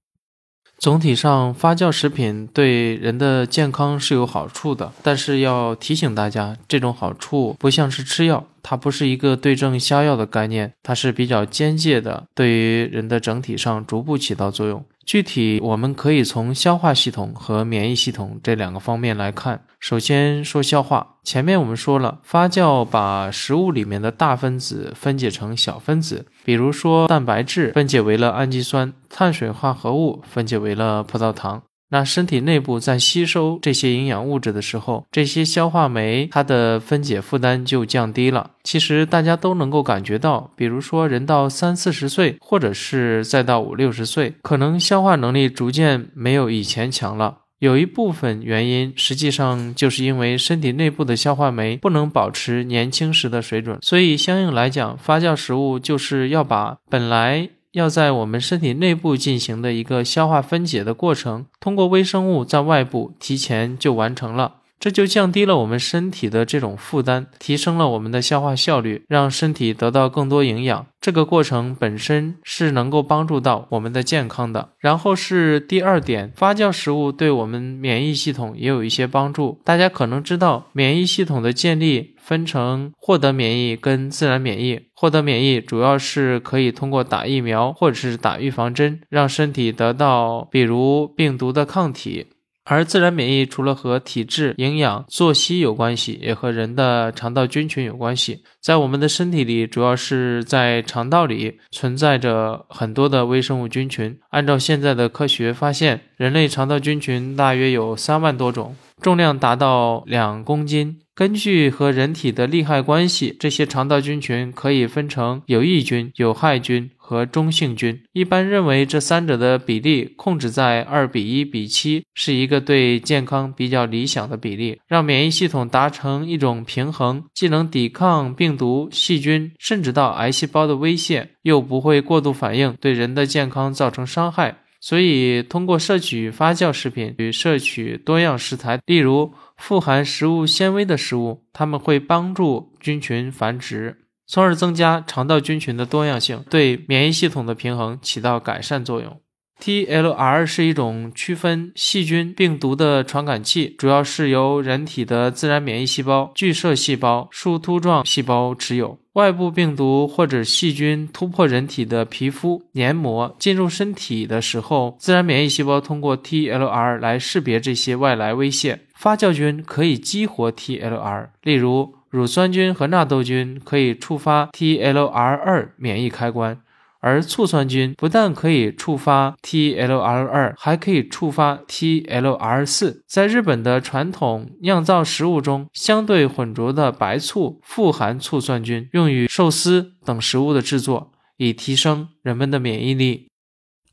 [0.82, 14.84] 总体上，发酵食品对人的健康是有好处的，但是要提醒大家，这种好处不像是吃药，它不是一个对症下药的概念，它是比较间接的，对于人的整体上逐步起到作用。
[15.06, 19.66] 具体我们可以从消化系统和免疫系统这两个方面来看。
[19.80, 31.64] 首先说消化，前面我们说了，发酵把食物里面的大分子分解成小分子，比如说蛋白质分解为了氨基酸，碳水化合物分解为了葡萄糖。
[31.92, 38.52] 那身体内部在吸收这些营养物质的时候，这些消化酶它的分解负担就降低了。
[38.64, 47.39] 其实大家都能够感觉到，比如说人到三四十岁，或者是再到五六十岁，可能消化能力逐渐没有以前强了。
[47.60, 57.50] 有一部分原因，实际上就是因为身体内部的消化酶不能保持年轻时的水准，所以相应来讲，发酵食物就是要把本来。
[57.74, 70.88] 要在我们身体内部进行的一个消化分解的过程，通过微生物在外部提前就完成了，这就降低了我们身体的这种负担，提升了我们的消化效率，让身体得到更多营养。
[71.00, 74.70] 这个过程本身是能够帮助到我们的健康的。
[74.80, 79.60] 然后是第二点，发酵食物对我们免疫系统也有一些帮助。
[79.64, 84.82] 大家可能知道，免疫系统的建立分成获得免疫跟自然免疫。
[84.96, 92.28] 获得免疫主要是可以通过打疫苗或者是打预防针，让身体得到比如病毒的抗体。
[92.64, 98.43] 而自然免疫除了和体质、营养、作息有关系，也和人的肠道菌群有关系。
[98.62, 104.18] 在我们的身体里，主要是在肠道里存在着很多的微生物菌群。
[104.30, 110.99] 按照现在的科学发现，人类肠道菌群大约有三万多种，重量达到两公斤。
[111.14, 116.89] 根据和人体的利害关系，这些肠道菌群可以分成有益菌、有害菌。
[117.12, 134.60] 和中性菌，一般认为这三者的比例控制在二比一比七，是一个对健康比较理想的比例，让免疫系统达成一种平衡，既能抵抗病毒、细菌，甚至到癌细胞的威胁，又不会过度反应，对人的健康造成伤害。
[134.82, 143.96] 所以，通过摄取发酵食品与摄取多样食材，例如富含食物纤维的食物，它们会帮助菌群繁殖。
[144.26, 149.22] 从而增加肠道菌群的多样性，对免疫系统的平衡起到改善作用。
[149.62, 158.97] TLR 是一种区分细菌、病毒的传感器，主要是由人体的自然免疫细胞、巨噬细胞、树突状细胞持有。
[159.14, 168.80] 外部病毒或者细菌突破人体的皮肤黏膜进入身体的时候，自然免疫细胞通过 TLR 来识别这些外来威胁。
[168.95, 171.93] 发酵菌可以激活 TLR，例如。
[172.12, 176.59] 乳酸菌和纳豆菌可以触发 TLR2 免疫开关，
[177.02, 183.02] 而醋酸菌不但可以触发 TLR2，还可以触发 TLR4。
[183.08, 193.30] 在日本的传统酿造食物中，相对混浊的白醋富含醋酸菌，用于寿司等食物的制作，以提升人们的免疫力。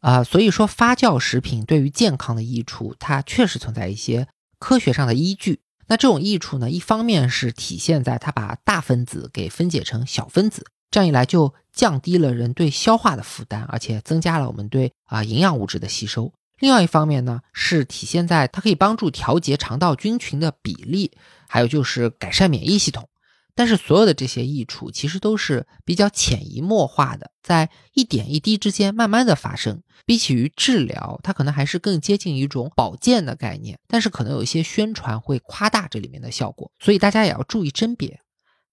[0.00, 4.28] 啊，所以说发酵食品对于健康的益处，它确实存在一些
[4.58, 5.60] 科学上的依据。
[5.88, 16.32] 那这种益处呢，一方面是体现在它把大分子给分解成小分子，这样一来就降低了人对消化的负担，而且增加了我们对啊营养物质的吸收。
[16.58, 21.12] 另外一方面呢，是体现在它可以帮助调节肠道菌群的比例，
[21.48, 23.08] 还有就是改善免疫系统。
[23.54, 29.82] 但是所有的这些益处其实都是比较潜移默化的，在一点一滴之间慢慢的发生。
[30.06, 33.78] 比起于治疗，它可能还是更接近一种保健的概念。
[33.88, 38.20] 但是可能有一些宣传会夸大这里面的效果，所以大家也要注意甄别。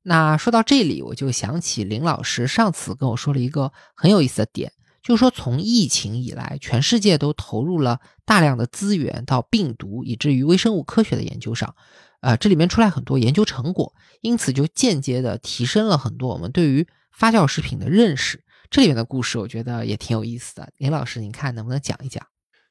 [0.08, 4.72] 那说到这里，我就想起林老师上次跟我说了一个很有意思的点，
[5.02, 11.74] 就是说从疫情以来，全世界都投入了大量的资源到病毒以至于微生物科学的研究上。
[12.22, 18.44] 呃，这里面出来很多研究成果，因此就间接的提升了很多我们对于发酵食品的认识。
[18.70, 20.70] 这里面的故事，我觉得也挺有意思的。
[20.78, 22.24] 林老师，您看能不能讲一讲？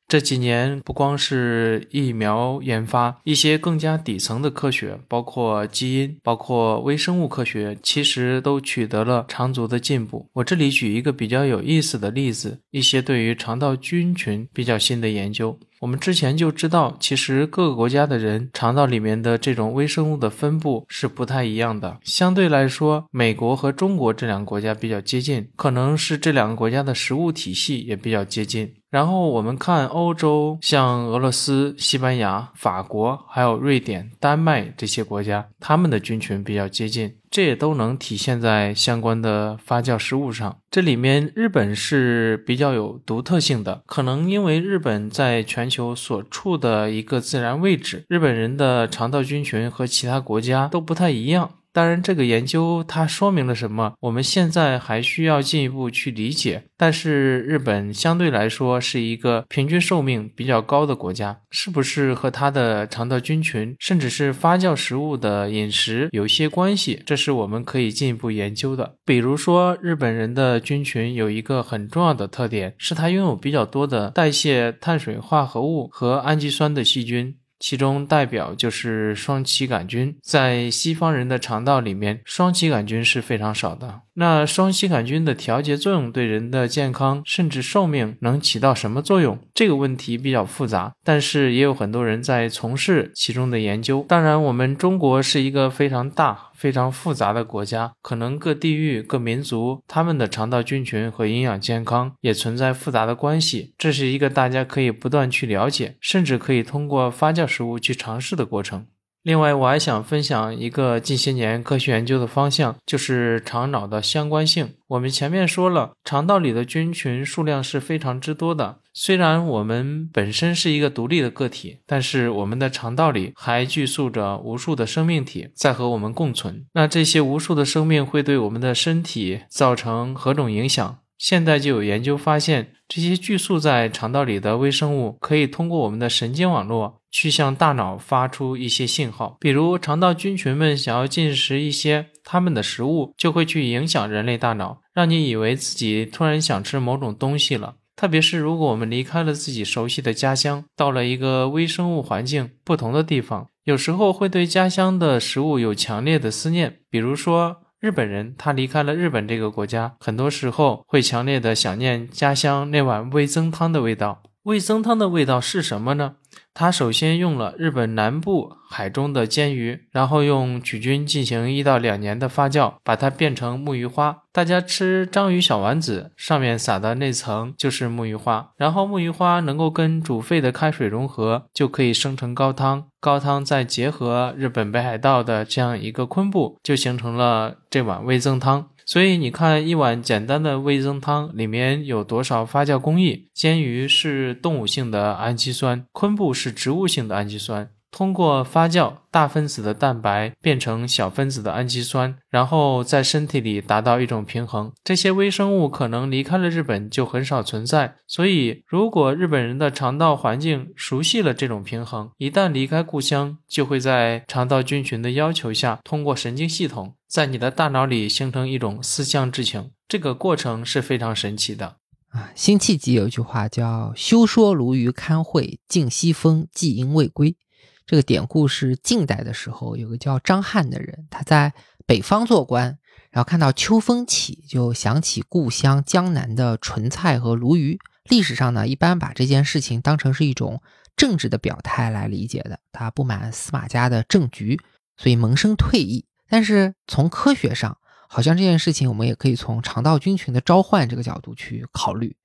[0.06, 10.28] 这几年不光是疫苗研发，一些更加底层的科学，包括基因、包括微生物科学，其实都取得了长足的进步。
[10.34, 15.58] 我这里举一个比较有意思的例子：一些对于肠道菌群比较新的研究。
[15.84, 21.98] 我们之前就知道，其实各个国家的人肠道里面的这种微生物的分布是不太一样的。
[22.02, 28.72] 相对来说，美国和中国这两个国家比较接近，可能是这两个国家的食物体系也比较接近。
[28.88, 40.56] 然后我们看欧洲，像俄罗斯、西班牙、法国，还有瑞典、丹麦这些国家，他们的菌群比较接近，这也都能体现在相关的发酵食物上。
[40.70, 51.50] 这里面日本是比较有独特性的，可能因为日本在全球所处的一个自然位置，日本人的肠道菌群和其他国家都不太一样。
[51.74, 53.94] 当然，这个研究它说明了什么？
[53.98, 56.62] 我们现在还需要进一步去理解。
[56.76, 67.02] 但是，日本相对来说是一个平均寿命比较高的国家，是不是和它的肠道菌群，甚至是发酵食物的饮食有一些关系？
[67.04, 68.94] 这是我们可以进一步研究的。
[69.04, 77.34] 比如说，日本人的菌群有一个很重要的特点，是它拥有比较多的代谢碳水化合物和氨基酸的细菌。
[77.66, 84.02] 其中代表就是双歧杆菌，在西方人的肠道里面，双歧杆菌是非常少的。
[84.16, 89.38] 那双歧杆菌的调节作用对人的健康甚至寿命能起到什么作用？
[89.52, 94.04] 这个问题比较复杂，但是也有很多人在从事其中的研究。
[94.08, 103.74] 当然，我们中国是一个非常大、非常复杂的国家，可能各地域、各民族他们的肠道菌群和营养健康也存在复杂的关系。
[103.76, 108.86] 这是一个大家可以不断去了解，甚至可以通过发酵食物去尝试的过程。
[109.24, 114.74] 另外，我还想分享一个近些年科学研究的方向，就是肠脑的相关性。
[114.88, 118.80] 我们前面说了，肠道里的菌群数量是非常之多的。
[118.92, 126.66] 虽然我们本身是一个独立的个体，但是我们的肠道里还居住着无数的生命体在和我们共存。
[126.74, 130.98] 那这些无数的生命会对我们的身体造成何种影响？
[131.24, 137.00] 现在就有研究发现，这些聚宿在肠道里的微生物可以通过我们的神经网络。
[137.10, 147.76] 去向大脑发出一些信号，比如肠道菌群们想要进食一些它们的食物，就会去影响人类大脑，让你以为自己突然想吃某种东西了。
[147.96, 156.80] 特别是如果我们离开了自己熟悉的家乡，到了一个微生物环境不同的地方，有时候会对家乡的食物有强烈的思念。
[156.90, 164.22] 比如说日本人，他离开了日本这个国家，很多时候会强烈的想念家乡那碗味增汤的味道。
[164.44, 166.14] 味增汤的味道是什么呢？
[166.54, 174.18] 它首先用了日本南部海中的煎鱼，然后用曲菌进行一到两年的发酵，把它变成木鱼花。
[174.32, 178.50] 大家吃章鱼小丸子，上面撒的那层就是木鱼花。
[178.56, 182.84] 然后木鱼花能够跟煮沸的开水融合，就可以生成高汤。
[183.00, 188.68] 高汤再结合日本北海道的这样一个昆布，就形成了这碗味增汤。
[188.86, 193.28] 所以你看，一碗简单的味增汤里面有多少发酵工艺？
[193.34, 197.70] 鲣鱼是动物性的氨基酸，昆布是植物性的氨基酸。
[197.94, 204.72] 通过发酵，大分子的蛋白变成小分子的氨基酸，然后在身体里达到一种平衡。
[204.82, 219.70] 这些微生物可能离开了日本就很少存在，所以如果日本人的肠道环境熟悉了这种平衡，一旦离开故乡，就会在肠道菌群的要求下，通过神经系统在你的大脑里形成一种思乡之情。
[219.86, 221.76] 这个过程是非常神奇的
[222.08, 222.32] 啊！
[222.34, 227.36] 辛弃疾有一句话叫“休说鲈鱼堪会，尽西风，季鹰未归”。
[227.86, 231.52] 这个典故是晋代的时候，有个叫张翰的人，他在
[231.86, 232.78] 北方做官，
[233.10, 237.78] 然后看到秋风起，就想起故乡江南的莼菜和鲈鱼。
[238.08, 240.62] 历史上呢，一般把这件事情当成是一种
[240.96, 242.58] 政治的表态来理解的。
[242.72, 244.58] 他不满司马家的政局，
[244.96, 246.06] 所以萌生退意。
[246.28, 247.76] 但是从科学上，
[248.08, 252.16] 好像这件事情我们也可以从肠道菌群的召唤这个角度去考虑。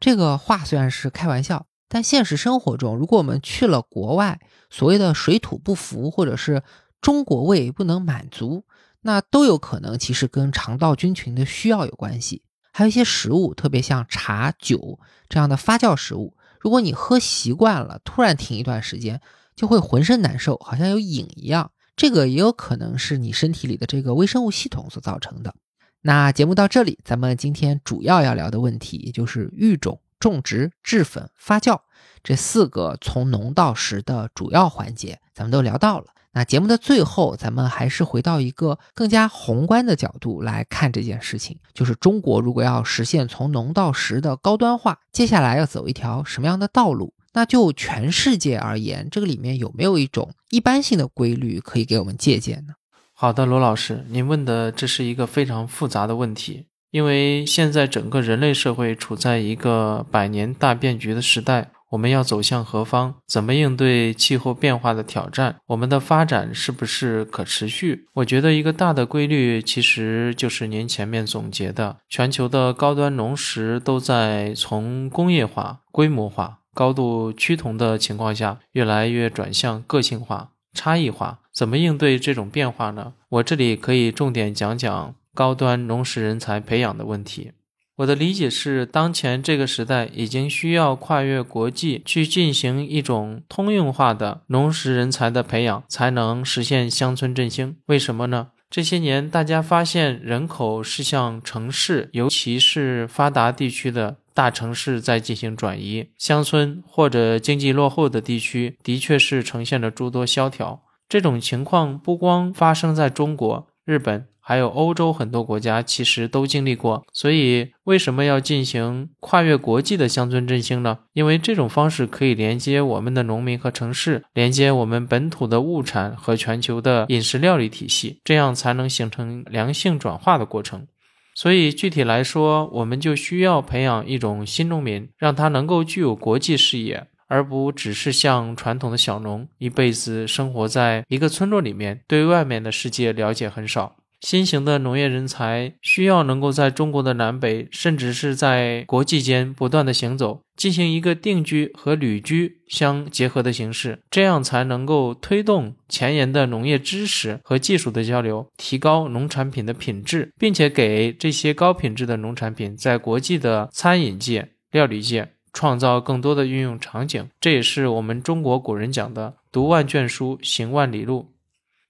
[0.00, 1.66] 这个话虽然是开玩笑。
[1.94, 4.40] 但现实生活中，如果我们去了国外，
[4.70, 6.62] 所谓的水土不服，或者是
[7.02, 8.64] 中国胃不能满足，
[9.02, 12.40] 那都有可能其实跟肠道菌群的需要有关系。
[12.72, 14.98] 还有一些食物，特别像茶酒
[15.28, 19.20] 这样的发酵食物，如果你喝习惯了，突然停一段时间，
[19.54, 21.72] 就会浑身难受，好像有瘾一样。
[21.94, 25.54] 这个也有可能是你身体里的这个微生物系统所造成的。
[26.00, 30.00] 那节目到这里，咱们今天主要要聊的问题，也就是育种。
[30.22, 31.80] 种植、制粉、发酵
[32.22, 36.06] 这四个从农到食的主要环节，咱们都聊到了。
[36.34, 47.12] 那节目的最后，咱们还是回到一个更加宏观的角度来看这件事情，就是中国如果要实现从农到食的高端化，接下来要走一条什么样的道路？
[47.32, 52.74] 那就全世界而言，这个里面有没有一种一般性的规律可以给我们借鉴呢？
[53.12, 56.66] 好的，罗老师，您问的这是一个非常复杂的问题。
[56.92, 63.14] 因为现在整个人类社会处在一个百年大变局的时代，我们要走向何方？
[63.26, 65.56] 怎么应对气候变化的挑战？
[65.68, 68.06] 我们的发展是不是可持续？
[68.16, 81.38] 我觉得一个大的规律其实就是您前面总结的：全球的高端农食都在从工业化、规模化、高度趋同的情况下，越来越转向个性化、差异化。
[81.54, 83.14] 怎么应对这种变化呢？
[83.30, 87.52] 我这里可以重点讲讲高端农食人才培养的问题。
[87.96, 97.76] 我的理解是，当前这个时代已经需要跨越国际去进行一种通用化的农食人才的培养，才能实现乡村振兴。
[97.86, 98.48] 为什么呢？
[98.70, 110.82] 这些年，大家发现人口是向城市，尤其是发达地区的大城市在进行转移，乡村或者经济落后的地区的确是呈现了诸多萧条。
[111.06, 114.26] 这种情况不光发生在中国、日本。
[114.44, 120.98] 还有欧洲很多国家其实都经历过，所以为什么要进行跨越国际的乡村振兴呢？
[121.12, 130.88] 因为这种方式可以连接我们的农民和城市，连接我们本土的物产和全球的饮食料理体系，这样才能形成良性转化的过程。
[131.34, 143.96] 所以具体来说，我们就需要培养一种新农民，让他能够具有国际视野，而不只是像传统的小农，一辈子生活在一个村落里面，对外面的世界了解很少。
[144.22, 167.28] 新型的农业人才需要能够在中国的南北，甚至是在国际间不断的行走，进行一个定居和旅居相结合的形式，这样才能够推动前沿的农业知识和技术的交流，提高农产品的品质，并且给这些高品质的农产品在国际的餐饮界、料理界创造更多的运用场景。
[167.40, 171.31] 这也是我们中国古人讲的“读万卷书，行万里路”。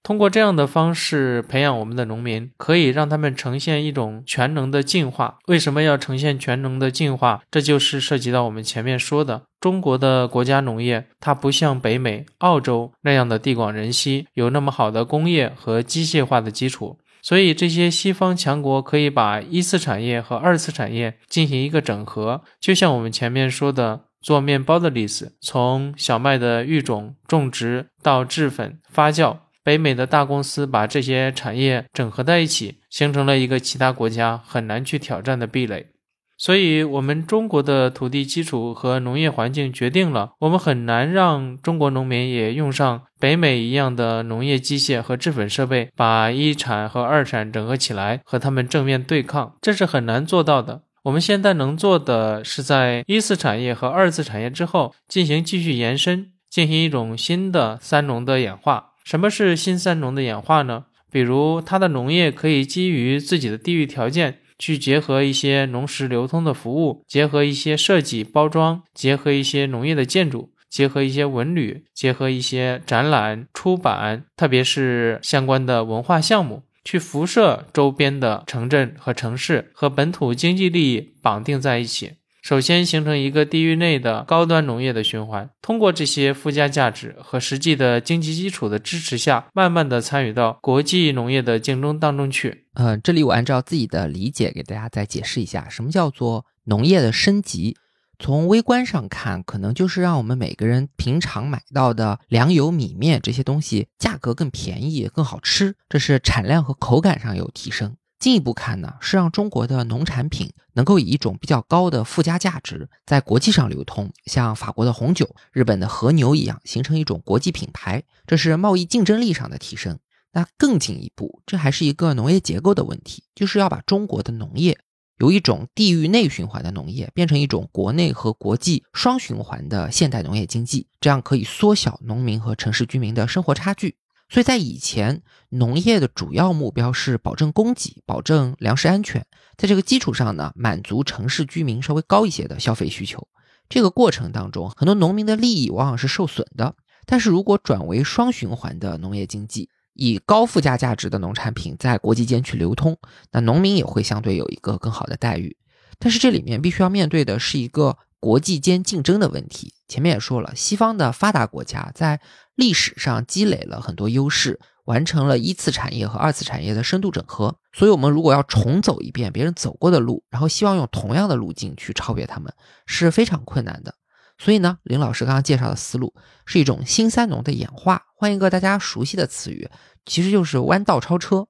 [0.03, 5.37] 通过这样的方式培养我们的农民，可以让他们呈现一种全能的进化。
[5.47, 7.41] 为什么要呈现全能的进化？
[7.49, 16.97] 这就是涉及到我们前面说的中国的国家农业，它不像北美、澳洲那样的地广人稀，有那么好的工业和机械化的基础。
[17.21, 29.37] 所以这些西方强国可以把一次产业和二次产业进行一个整合，就像我们前面说的做面包的例子，从小麦的育种、种植到制粉、发酵。
[29.63, 35.87] 北美的大公司把这些产业整合在一起，形成了一个其他国家很难去挑战的壁垒。
[36.35, 50.81] 所以，我们中国的土地基础和农业环境决定了，我们很难让中国农民也用上北美一样的农业机械和制粉设备，把一产和二产整合起来和他们正面对抗，这是很难做到的。
[51.03, 58.92] 我们现在能做的是，在一次产业和二次产业之后，进行继续延伸，进行一种新的三农的演化。
[59.03, 60.85] 什么是新三农的演化呢？
[61.11, 82.13] 比如，它的农业可以基于自己的地域条件，去结合一些农食流通的服务，结合一些设计包装，结合一些农业的建筑，结合一些文旅，结合一些展览出版，特别是相关的文化项目，去辐射周边的城镇和城市，和本土经济利益绑定在一起。
[82.43, 92.65] 首先形成一个地域内的高端农业的循环，通过这些附加价值和实际的经济基础的支持下，慢慢的参与到国际农业的竞争当中去。
[92.73, 97.77] 呃，这里我按照自己的理解给大家再解释一下，什么叫做农业的升级？
[98.19, 107.95] 从微观上看，可能就是让我们每个人平常买到的粮油米面这些东西价格更便宜、更好吃，这是产量和口感上有提升。
[108.23, 119.99] 进一步看呢，是让中国的农产品能够以一种比较高的附加价值在国际上流通，像法国的红酒、日本的和牛一样，形成一种国际品牌，这是贸易竞争力上的提升。
[120.31, 124.79] 那更进一步，这还是一个农业结构的问题，就是要把中国的农业
[125.17, 133.97] 由一种地域内循环的农业变成一种国内和国际双循环的现代农业经济，这样可以缩小农民和城市居民的生活差距。
[134.33, 139.23] 所以在以前，农业的主要目标是保证供给、保证粮食安全，
[139.57, 143.27] 在这个基础上呢，满足城市居民稍微高一些的消费需求。
[143.69, 146.73] 这个过程当中，很多农民的利益往往是受损的。
[147.05, 152.97] 但是如果转为双循环的农业经济，以高附加价值的农产品在国际间去流通，
[153.31, 155.55] 那农民也会相对有一个更好的待遇。
[155.99, 159.75] 但是这里面必须要面对的是一个国际间竞争的问题。
[159.87, 162.19] 前面也说了，西方的发达国家在
[162.55, 167.55] 历史上积累了很多优势，完成了一次产业和二次产业的深度整合。
[167.71, 172.53] 所以，我们如果要重走一遍别人走过的路，然后希望用同样的路径去超越他们，
[172.85, 173.95] 是非常困难的。
[174.37, 176.13] 所以呢，林老师刚刚介绍的思路
[176.45, 178.03] 是一种新三农的演化。
[178.15, 179.69] 换一个大家熟悉的词语，
[180.05, 181.47] 其实就是弯道超车。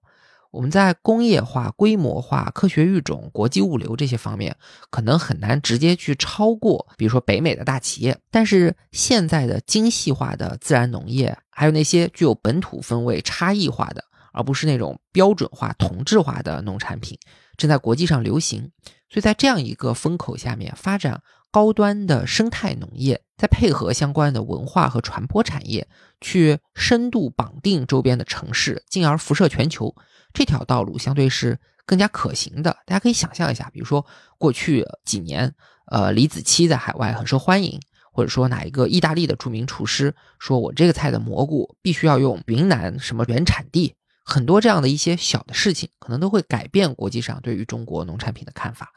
[0.54, 4.56] 我们在工业化、规模化、科学育种、国际物流这些方面，
[4.92, 8.16] 可能很难直接去超过，比如说北美的大企业。
[8.30, 17.18] 但是现在的精细化的自然农业，还有那些具有本土风味、差异化的，而不是那种标准化、同质化的农产品，
[17.58, 18.70] 正在国际上流行。
[19.10, 21.20] 所以在这样一个风口下面，发展
[21.54, 25.88] 高端的生态农业，再配合相关的文化和传播产业，
[26.20, 29.96] 去深度绑定周边的城市，进而辐射全球。
[30.34, 34.04] 这条道路相对是更加可行的，大家可以想象一下，比如说
[34.40, 35.54] 过去几年，
[35.92, 37.80] 呃，李子柒在海外很受欢迎，
[38.12, 43.94] 或者说哪一个意大利的著名厨师说，我这个菜的蘑菇必须要用云南什么原产地，
[44.26, 48.92] 很多这样的一些小的事情，可能都会改变国际上对于中国农产品的看法。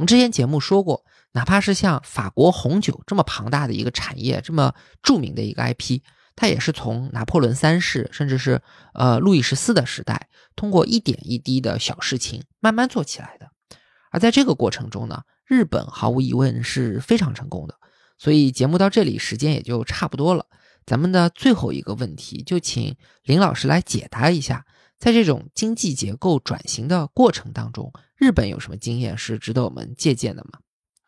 [0.00, 4.72] 我们之前节目说过，哪怕是像法国红酒这么庞大的一个产业，这么
[5.02, 6.00] 著名的一个 IP。
[6.34, 8.62] 它也是从拿破仑三世，甚至是
[8.94, 13.50] 呃路易十四的时代，通过一点一滴的小事情慢慢做起来的。
[14.10, 17.74] 而在这个过程中呢，日本毫无疑问是非常成功的。
[18.16, 20.46] 所以节目到这里时间也就差不多了，
[20.86, 24.64] 咱们的最后一个问题就请林老师来解答一下，
[25.00, 30.60] 在这种经济结构转型的过程当中，日本有什么经验是值得我们借鉴的吗？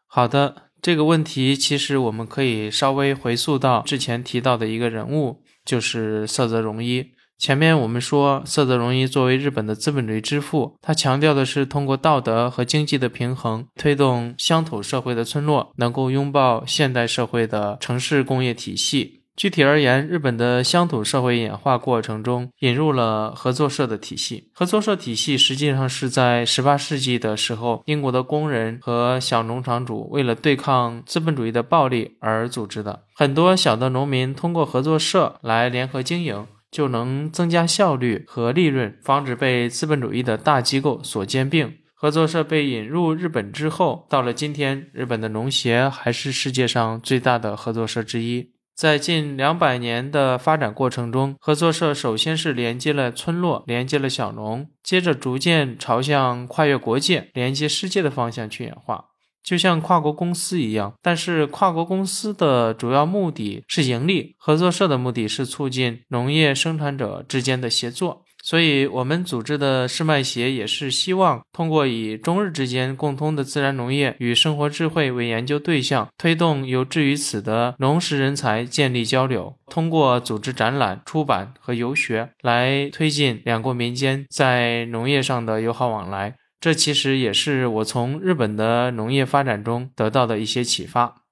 [0.09, 0.71] 好的。
[0.83, 7.13] 这个问题其实我们可以稍微回溯到之前提到的一个人物，就是色泽荣一。
[7.39, 19.22] 前面我们说，色泽荣一作为日本的资本主义之父，他强调的是通过道德和经济的平衡，推动乡土社会的村落能够拥抱现代社会的城市工业体系。
[19.35, 24.51] 具体而言，日本的乡土社会演化过程中引入了合作社的体系。
[24.53, 33.05] 合作社体系实际上是在18世纪的时候，英国的工人和小农场主为了对抗资本主义的暴力而组织的。
[33.15, 41.73] 很多小的农民通过合作社来联合经营，就能增加效率和利润，防止被资本主义的大机构所兼并。
[41.95, 48.52] 合作社被引入日本之后，到了今天，日本的农协还是世界上最大的合作社之一。
[48.75, 59.05] 在近两百年的发展过程中，合作社首先是连接了村落，连接了小农，接着逐渐朝向跨越国界、连接世界的方向去演化，
[59.45, 60.95] 就像跨国公司一样。
[61.03, 68.25] 但是，跨国公司的主要目的是盈利，合作社的目的是促进农业生产者之间的协作。
[68.45, 86.35] 所以，我们组织的世麦协也是希望通过以中日之间共通的自然农业与生活智慧为研究对象，推动有志于此的农食人才建立交流，通过组织展览、出版和游学来推进两国民间在农业上的友好往来。
[86.59, 91.23] 这其实也是我从日本的农业发展中得到的一些启发。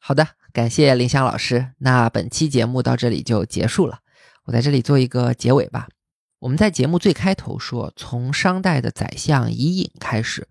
[0.00, 1.68] 好的，感谢林香老师。
[1.78, 4.00] 那本期节目到这里就结束了，
[4.46, 5.86] 我在这里做一个结尾吧。
[6.42, 10.48] 我们在节目最开头说，从商代的宰相伊尹开始，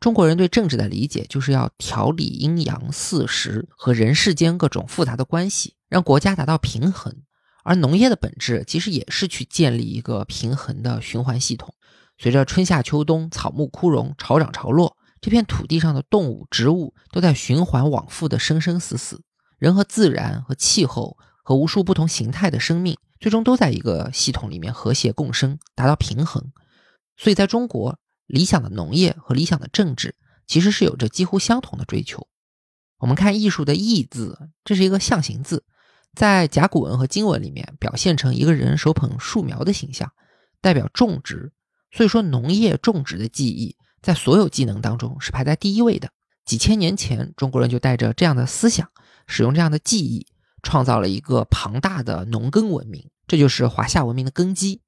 [0.00, 7.14] 中国人对政治的理解就是要调理阴阳四时和人世间各种复杂的关系，让国家达到平衡。
[7.62, 11.74] 而农业的本质其实也是去建立一个平衡的循环系统。
[12.16, 19.22] 随着春夏秋冬，草木枯荣，潮涨潮落，这片土地上的动物、植物都在循环往复的生生死死，
[19.58, 22.96] 人和自然和气候和无数不同形态的生命。
[23.20, 26.52] 最终都在一个系统里面和谐共生，达到平衡。
[27.16, 30.14] 所以，在中国，理想的农业和理想的政治
[30.46, 32.26] 其实是有着几乎相同的追求。
[32.98, 35.64] 我们看艺术的“艺”字，这是一个象形字，
[36.14, 40.12] 在甲骨文和金文里面表现成一个人手捧树苗的形象，
[40.60, 41.52] 代表种植。
[41.90, 46.10] 所以说，农业种植的技艺在所有技能当中是排在第一位的。
[46.44, 48.90] 几千年前，中国人就带着这样的思想，
[49.26, 50.26] 使用这样的技艺，
[50.64, 53.08] 创造了一个庞大的农耕文明。
[53.28, 54.80] 这就是华夏文明的根基。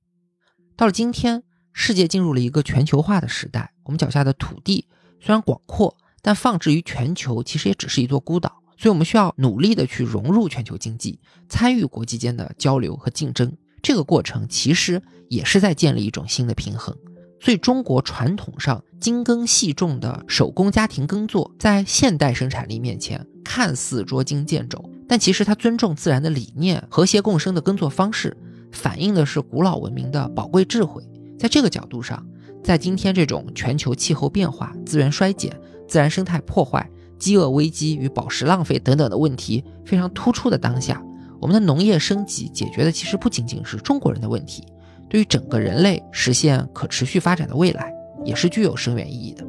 [0.76, 3.72] 到了今天，世界进入了一个全球化的时代。
[3.84, 4.88] 我们脚下的土地
[5.20, 8.62] 虽然广阔，但放置于全球，其实也只是一座孤岛。
[8.76, 13.56] 所以，我们需要努力的去融入全球经济，参与国际间的交流和竞争。
[13.80, 16.94] 这个过程其实也是在建立一种新的平衡。
[17.40, 24.84] 所以，中国传统上精耕细种的手工家庭耕作，在现代生产力面前，看似捉襟见肘。
[25.08, 28.36] 但其实，它尊重自然的理念、和谐共生的耕作方式，
[28.72, 31.02] 反映的是古老文明的宝贵智慧。
[31.38, 32.26] 在这个角度上，
[32.64, 35.54] 在今天这种全球气候变化、资源衰减、
[35.86, 36.88] 自然生态破坏、
[37.18, 41.00] 饥饿危机与宝石浪费等等的问题非常突出的当下，
[41.40, 44.64] 我们的农业升级解决的其实不仅仅是中国人的问题，
[45.08, 47.92] 对于整个人类实现可持续发展的未来，
[48.24, 49.46] 也是具有深远意义的。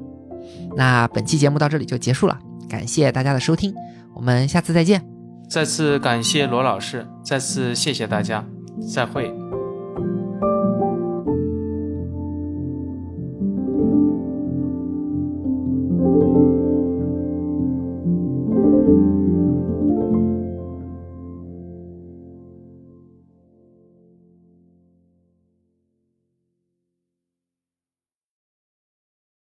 [0.75, 2.37] 那本期节目到这里就结束了，
[2.69, 3.73] 感谢大家的收听，
[4.13, 5.16] 我们下次再见。
[5.49, 8.45] 再次感谢罗老师，再次谢谢大家，
[8.93, 9.46] 再会。